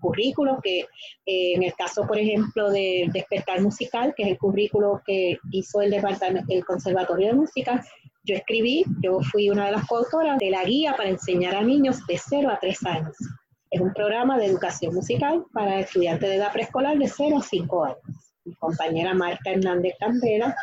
[0.01, 0.79] currículo que
[1.25, 5.81] eh, en el caso, por ejemplo, de Despertar Musical, que es el currículo que hizo
[5.81, 7.85] el, el Conservatorio de Música,
[8.25, 12.05] yo escribí, yo fui una de las coautoras de la guía para enseñar a niños
[12.07, 13.15] de 0 a 3 años.
[13.75, 17.83] Es un programa de educación musical para estudiantes de edad preescolar de 0 a 5
[17.83, 17.97] años.
[18.45, 20.55] Mi compañera Marta Hernández Candela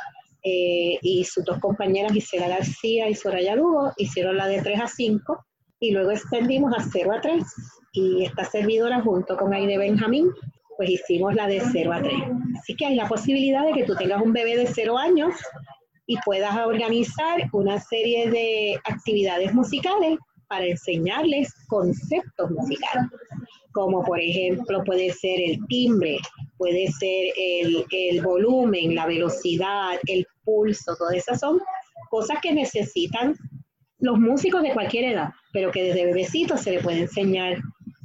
[0.42, 4.86] eh, y sus dos compañeras Gisela García y Soraya Lugo hicieron la de 3 a
[4.88, 5.44] 5
[5.80, 7.44] y luego extendimos a 0 a 3
[7.92, 10.30] y esta servidora junto con Aide Benjamín
[10.78, 12.14] pues hicimos la de 0 a 3.
[12.60, 15.34] Así que hay la posibilidad de que tú tengas un bebé de 0 años
[16.06, 20.16] y puedas organizar una serie de actividades musicales
[20.52, 23.10] para enseñarles conceptos musicales,
[23.72, 26.18] como por ejemplo puede ser el timbre,
[26.58, 31.58] puede ser el, volumen, la velocidad, el pulso, todas esas son
[32.10, 33.34] cosas que necesitan
[34.00, 37.56] los músicos de cualquier edad, pero que desde bebecitos se le puede enseñar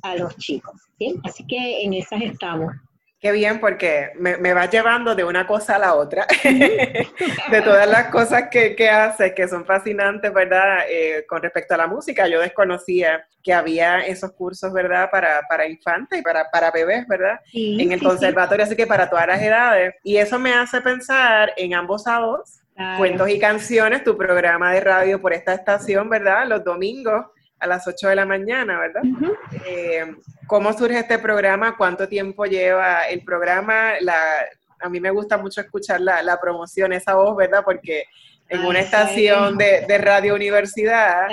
[0.03, 0.79] a los chicos.
[1.25, 2.71] Así que en esas estamos.
[3.19, 7.89] Qué bien, porque me, me vas llevando de una cosa a la otra, de todas
[7.89, 10.81] las cosas que, que haces, que son fascinantes, ¿verdad?
[10.87, 15.09] Eh, con respecto a la música, yo desconocía que había esos cursos, ¿verdad?
[15.09, 17.39] Para, para infantes y para, para bebés, ¿verdad?
[17.53, 19.95] en el conservatorio, así que para todas las edades.
[20.03, 22.59] Y eso me hace pensar en ambos a dos,
[22.97, 26.45] cuentos y canciones, tu programa de radio por esta estación, ¿verdad?
[26.47, 27.25] Los domingos
[27.59, 29.01] a las 8 de la mañana, ¿verdad?
[29.65, 30.05] Eh,
[30.47, 31.75] ¿Cómo surge este programa?
[31.75, 33.93] ¿Cuánto tiempo lleva el programa?
[34.01, 34.15] La,
[34.79, 37.63] a mí me gusta mucho escuchar la, la promoción, esa voz, ¿verdad?
[37.65, 38.05] Porque
[38.49, 41.27] en una estación de, de, radio universidad,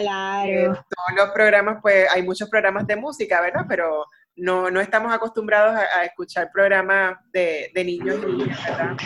[0.46, 3.66] eh, todos los programas, pues hay muchos programas de música, ¿verdad?
[3.68, 4.06] Pero
[4.36, 8.96] no, no estamos acostumbrados a, a escuchar programas de, de, niños y niñas, ¿verdad?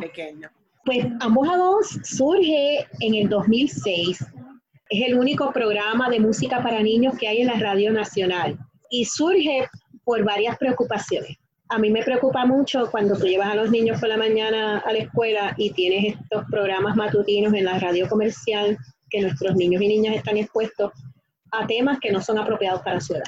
[0.00, 0.50] Pequeños.
[0.84, 4.24] Pues ambos a dos surge en el 2006
[4.88, 8.58] es el único programa de música para niños que hay en la Radio Nacional
[8.88, 9.68] y surge
[10.04, 11.36] por varias preocupaciones.
[11.68, 14.92] A mí me preocupa mucho cuando tú llevas a los niños por la mañana a
[14.92, 18.78] la escuela y tienes estos programas matutinos en la radio comercial
[19.10, 20.92] que nuestros niños y niñas están expuestos
[21.50, 23.24] a temas que no son apropiados para su edad.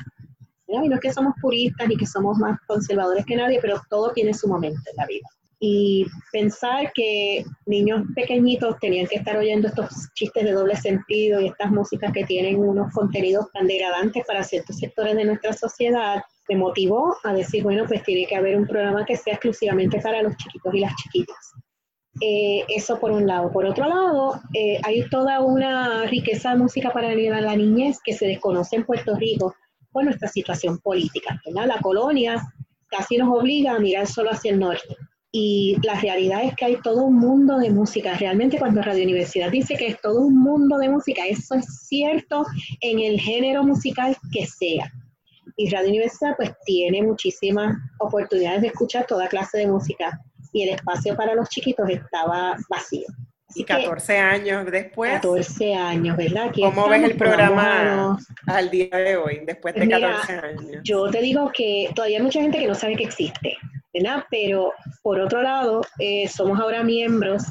[0.69, 4.35] No es que somos puristas ni que somos más conservadores que nadie, pero todo tiene
[4.35, 5.27] su momento en la vida
[5.61, 11.49] y pensar que niños pequeñitos tenían que estar oyendo estos chistes de doble sentido y
[11.49, 16.57] estas músicas que tienen unos contenidos tan degradantes para ciertos sectores de nuestra sociedad, me
[16.57, 20.37] motivó a decir, bueno, pues tiene que haber un programa que sea exclusivamente para los
[20.37, 21.53] chiquitos y las chiquitas.
[22.21, 23.53] Eh, eso por un lado.
[23.53, 28.27] Por otro lado, eh, hay toda una riqueza de música para la niñez que se
[28.27, 29.55] desconoce en Puerto Rico
[29.91, 31.41] por nuestra situación política.
[31.47, 32.43] La colonia
[32.89, 34.97] casi nos obliga a mirar solo hacia el norte
[35.31, 38.15] y la realidad es que hay todo un mundo de música.
[38.15, 42.47] Realmente cuando Radio Universidad dice que es todo un mundo de música, eso es cierto
[42.81, 44.91] en el género musical que sea.
[45.57, 50.19] Y Radio Universidad pues tiene muchísimas oportunidades de escuchar toda clase de música
[50.53, 53.07] y el espacio para los chiquitos estaba vacío.
[53.55, 55.13] y 14 años después.
[55.15, 56.53] 14 años, ¿verdad?
[56.55, 60.81] ¿Cómo ves el programa al día de hoy, después de 14 años?
[60.85, 63.59] Yo te digo que todavía hay mucha gente que no sabe que existe.
[64.31, 64.73] Pero
[65.03, 67.45] por otro lado, eh, somos ahora miembros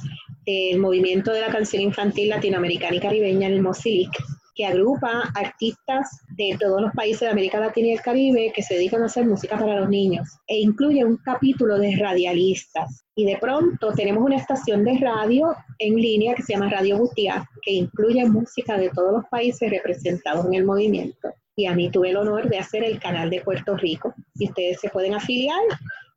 [0.45, 4.12] del movimiento de la canción infantil latinoamericana y caribeña, el MOSILIC,
[4.58, 8.74] que agrupa artistas de todos los países de América Latina y el Caribe que se
[8.74, 13.06] dedican a hacer música para los niños e incluye un capítulo de radialistas.
[13.16, 17.48] Y de pronto tenemos una estación de radio en línea que se llama Radio Butia,
[17.62, 21.34] que incluye música de todos los países representados en el movimiento.
[21.56, 24.14] Y a mí tuve el honor de hacer el canal de Puerto Rico.
[24.36, 25.62] Y ustedes se pueden afiliar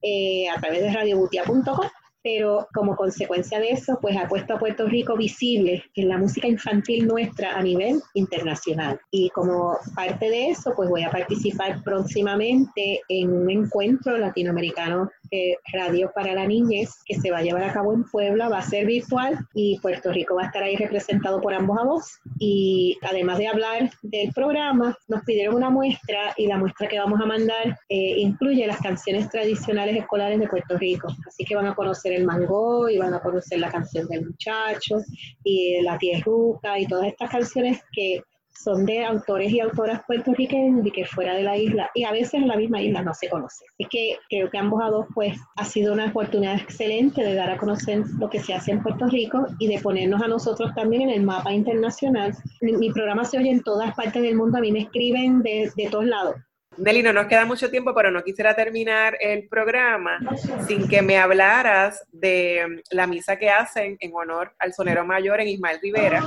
[0.03, 1.91] eh, a través de radiobutia.com,
[2.23, 6.49] pero como consecuencia de eso, pues ha puesto a Puerto Rico visible en la música
[6.49, 9.01] infantil nuestra a nivel internacional.
[9.11, 15.55] Y como parte de eso, pues voy a participar próximamente en un encuentro latinoamericano eh,
[15.73, 18.63] Radio para la Niñez que se va a llevar a cabo en Puebla, va a
[18.63, 22.21] ser virtual y Puerto Rico va a estar ahí representado por ambos a voz.
[22.39, 27.21] Y además de hablar del programa, nos pidieron una muestra y la muestra que vamos
[27.21, 31.09] a mandar eh, incluye las canciones tradicionales escolares de Puerto Rico.
[31.27, 34.97] Así que van a conocer el mango y van a conocer la canción del muchacho
[35.45, 38.23] y la tierruca y todas estas canciones que
[38.63, 42.35] son de autores y autoras puertorriqueños y que fuera de la isla y a veces
[42.35, 43.65] en la misma isla no se conoce.
[43.79, 47.51] Es que creo que ambos a dos pues ha sido una oportunidad excelente de dar
[47.51, 51.03] a conocer lo que se hace en Puerto Rico y de ponernos a nosotros también
[51.03, 52.35] en el mapa internacional.
[52.61, 55.89] Mi, programa se oye en todas partes del mundo, a mí me escriben de, de
[55.89, 56.37] todos lados
[56.77, 60.19] Nelly, no nos queda mucho tiempo, pero no quisiera terminar el programa
[60.67, 65.49] sin que me hablaras de la misa que hacen en honor al sonero mayor en
[65.49, 66.23] Ismael Rivera,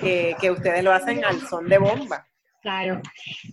[0.00, 2.26] que ustedes lo hacen al son de bomba.
[2.60, 3.00] Claro,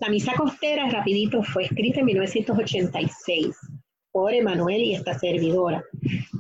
[0.02, 3.56] la misa costera, rapidito, fue escrita en 1986
[4.12, 5.84] por Emanuel y esta servidora.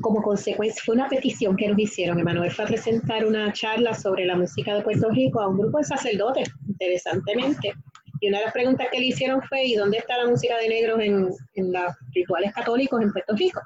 [0.01, 2.19] Como consecuencia, fue una petición que nos hicieron.
[2.19, 5.77] Emanuel fue a presentar una charla sobre la música de Puerto Rico a un grupo
[5.77, 7.73] de sacerdotes, interesantemente.
[8.25, 10.67] Y una de las preguntas que le hicieron fue, ¿y dónde está la música de
[10.67, 13.61] negros en, en los rituales católicos en Puerto Rico?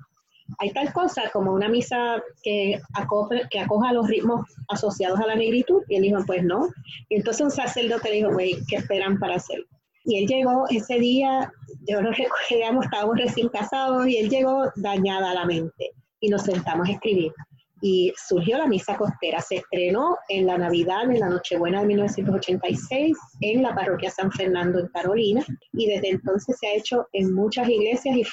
[0.58, 5.36] Hay tal cosa como una misa que, acoge, que acoja los ritmos asociados a la
[5.36, 5.82] negritud.
[5.88, 6.68] Y él dijo, pues no.
[7.08, 9.64] Y entonces un sacerdote le dijo, güey, ¿qué esperan para hacerlo?
[10.04, 11.50] Y él llegó ese día,
[11.88, 12.12] yo no
[12.50, 15.92] recuerdo, estábamos recién casados, y él llegó dañada la mente.
[16.20, 17.32] Y nos sentamos a escribir
[17.82, 19.42] y surgió la Misa Costera.
[19.42, 24.80] Se estrenó en la Navidad, en la Nochebuena de 1986, en la parroquia San Fernando
[24.80, 28.30] en Carolina, y desde entonces se ha hecho en muchas iglesias,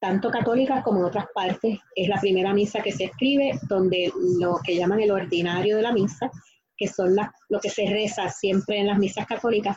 [0.00, 1.78] tanto católicas como en otras partes.
[1.94, 5.92] Es la primera misa que se escribe, donde lo que llaman el ordinario de la
[5.92, 6.30] misa,
[6.76, 7.16] que son
[7.48, 9.76] lo que se reza siempre en las misas católicas,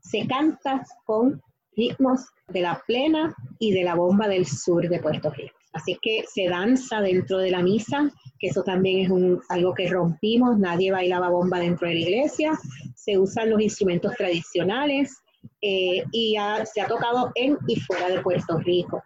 [0.00, 1.42] se canta con
[1.76, 5.56] ritmos de la plena y de la bomba del sur de Puerto Rico.
[5.74, 9.88] Así que se danza dentro de la misa, que eso también es un, algo que
[9.88, 12.52] rompimos, nadie bailaba bomba dentro de la iglesia,
[12.94, 15.16] se usan los instrumentos tradicionales
[15.60, 16.36] eh, y
[16.72, 19.02] se ha tocado en y fuera de Puerto Rico.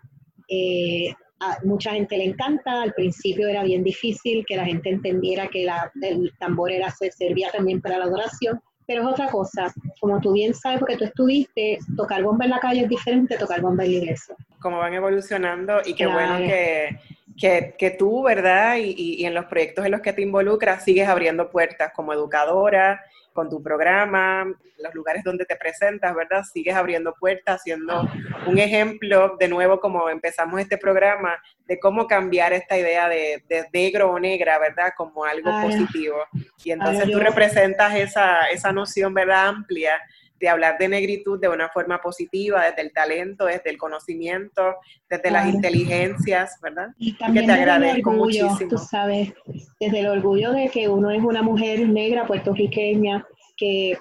[0.49, 5.49] Eh, a mucha gente le encanta, al principio era bien difícil que la gente entendiera
[5.49, 5.67] que
[6.03, 9.73] el tambor era, se servía también para la adoración, pero es otra cosa.
[10.01, 13.41] Como tú bien sabes, porque tú estuviste, tocar bomba en la calle es diferente de
[13.41, 14.35] tocar bomba en la iglesia.
[14.61, 16.99] Como van evolucionando y qué bueno que,
[17.39, 18.77] que, que, tú, ¿verdad?
[18.77, 22.13] Y, y, y, en los proyectos en los que te involucras sigues abriendo puertas como
[22.13, 23.01] educadora
[23.39, 24.53] con tu programa,
[24.83, 26.43] los lugares donde te presentas, ¿verdad?
[26.43, 28.03] Sigues abriendo puertas, siendo
[28.47, 33.43] un ejemplo, de nuevo, como empezamos este programa, de cómo cambiar esta idea de,
[33.73, 34.93] negro o negra, ¿verdad?
[34.97, 36.17] Como algo positivo.
[36.65, 39.47] Y entonces tú representas esa, esa noción, ¿verdad?
[39.47, 39.93] Amplia
[40.39, 44.77] de hablar de negritud de una forma positiva, desde el talento, desde el conocimiento,
[45.09, 46.89] desde las inteligencias, ¿verdad?
[46.99, 48.71] Y también que te agradezco orgullo, muchísimo.
[48.71, 49.33] Tú sabes,
[49.81, 53.27] desde el orgullo de que uno es una mujer negra puertorriqueña,
[53.57, 53.99] que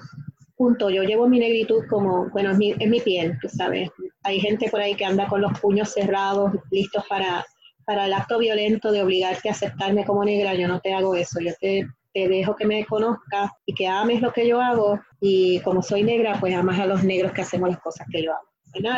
[0.56, 3.90] punto, yo llevo mi negritud como, bueno, es mi, es mi piel, tú sabes.
[4.24, 7.46] Hay gente por ahí que anda con los puños cerrados, listos para,
[7.86, 10.56] para el acto violento de obligarte a aceptarme como negra.
[10.56, 11.88] Yo no te hago eso, yo te
[12.18, 16.02] te dejo que me conozcas y que ames lo que yo hago y como soy
[16.02, 18.47] negra, pues amas a los negros que hacemos las cosas que yo hago.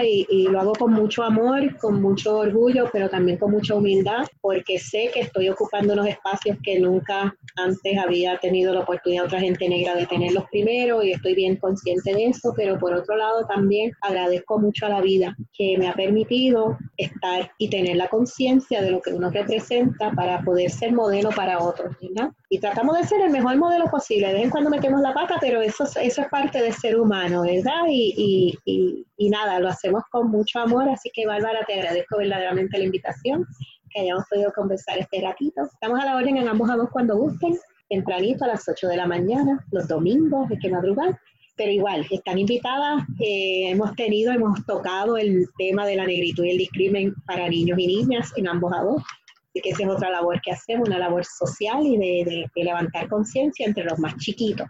[0.04, 4.78] Y, lo hago con mucho amor, con mucho orgullo, pero también con mucha humildad, porque
[4.80, 9.70] sé que estoy ocupando unos espacios que nunca antes había tenido la oportunidad otra gente
[9.70, 13.92] negra de tenerlos primero y estoy bien consciente de eso, pero por otro lado también
[14.02, 18.92] agradezco mucho a la vida que me ha permitido estar y tener la conciencia de
[18.92, 22.32] lo que uno representa para poder ser modelo para otros, ¿verdad?
[22.50, 24.28] Y tratamos de ser el mejor modelo posible.
[24.28, 27.44] De vez en cuando metemos la pata, pero eso, eso es parte del ser humano,
[27.44, 27.86] ¿verdad?
[27.88, 32.78] Y, y, y nada, lo hacemos con mucho amor, así que Bárbara, te agradezco verdaderamente
[32.78, 33.46] la invitación,
[33.90, 35.64] que hayamos podido conversar este ratito.
[35.64, 37.58] Estamos a la orden en ambos a dos cuando gusten,
[37.90, 41.20] tempranito a las 8 de la mañana, los domingos, hay que madrugar,
[41.56, 46.52] pero igual, están invitadas, eh, hemos tenido, hemos tocado el tema de la negritud y
[46.52, 49.04] el discrimen para niños y niñas en ambos a dos,
[49.50, 53.10] así que esa es otra labor que hacemos, una labor social y de, de levantar
[53.10, 54.68] conciencia entre los más chiquitos,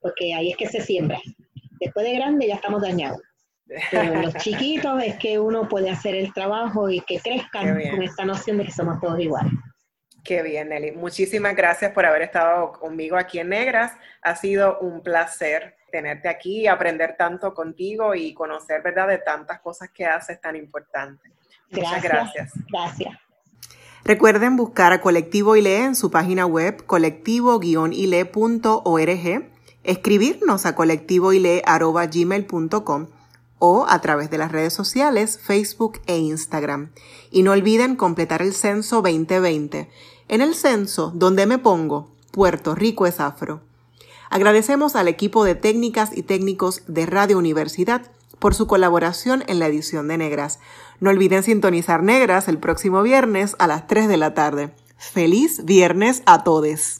[0.00, 1.18] porque ahí es que se siembra.
[1.80, 3.20] Después de grande ya estamos dañados
[3.92, 8.58] los chiquitos es que uno puede hacer el trabajo y que crezcan con esta noción
[8.58, 9.52] de que somos todos iguales.
[10.24, 10.92] Qué bien, Nelly.
[10.92, 13.92] Muchísimas gracias por haber estado conmigo aquí en Negras.
[14.22, 19.88] Ha sido un placer tenerte aquí, aprender tanto contigo y conocer, ¿verdad?, de tantas cosas
[19.90, 21.32] que haces tan importantes.
[21.70, 22.52] Muchas gracias.
[22.70, 23.16] Gracias.
[24.04, 29.50] Recuerden buscar a Colectivo ILE en su página web colectivo-ile.org,
[29.84, 33.19] escribirnos a colectivoile.gmail.com
[33.60, 36.90] o a través de las redes sociales Facebook e Instagram.
[37.30, 39.88] Y no olviden completar el censo 2020.
[40.26, 43.60] En el censo, donde me pongo, Puerto Rico es afro.
[44.30, 49.66] Agradecemos al equipo de técnicas y técnicos de Radio Universidad por su colaboración en la
[49.66, 50.58] edición de Negras.
[50.98, 54.74] No olviden sintonizar Negras el próximo viernes a las 3 de la tarde.
[54.96, 56.99] Feliz viernes a todos.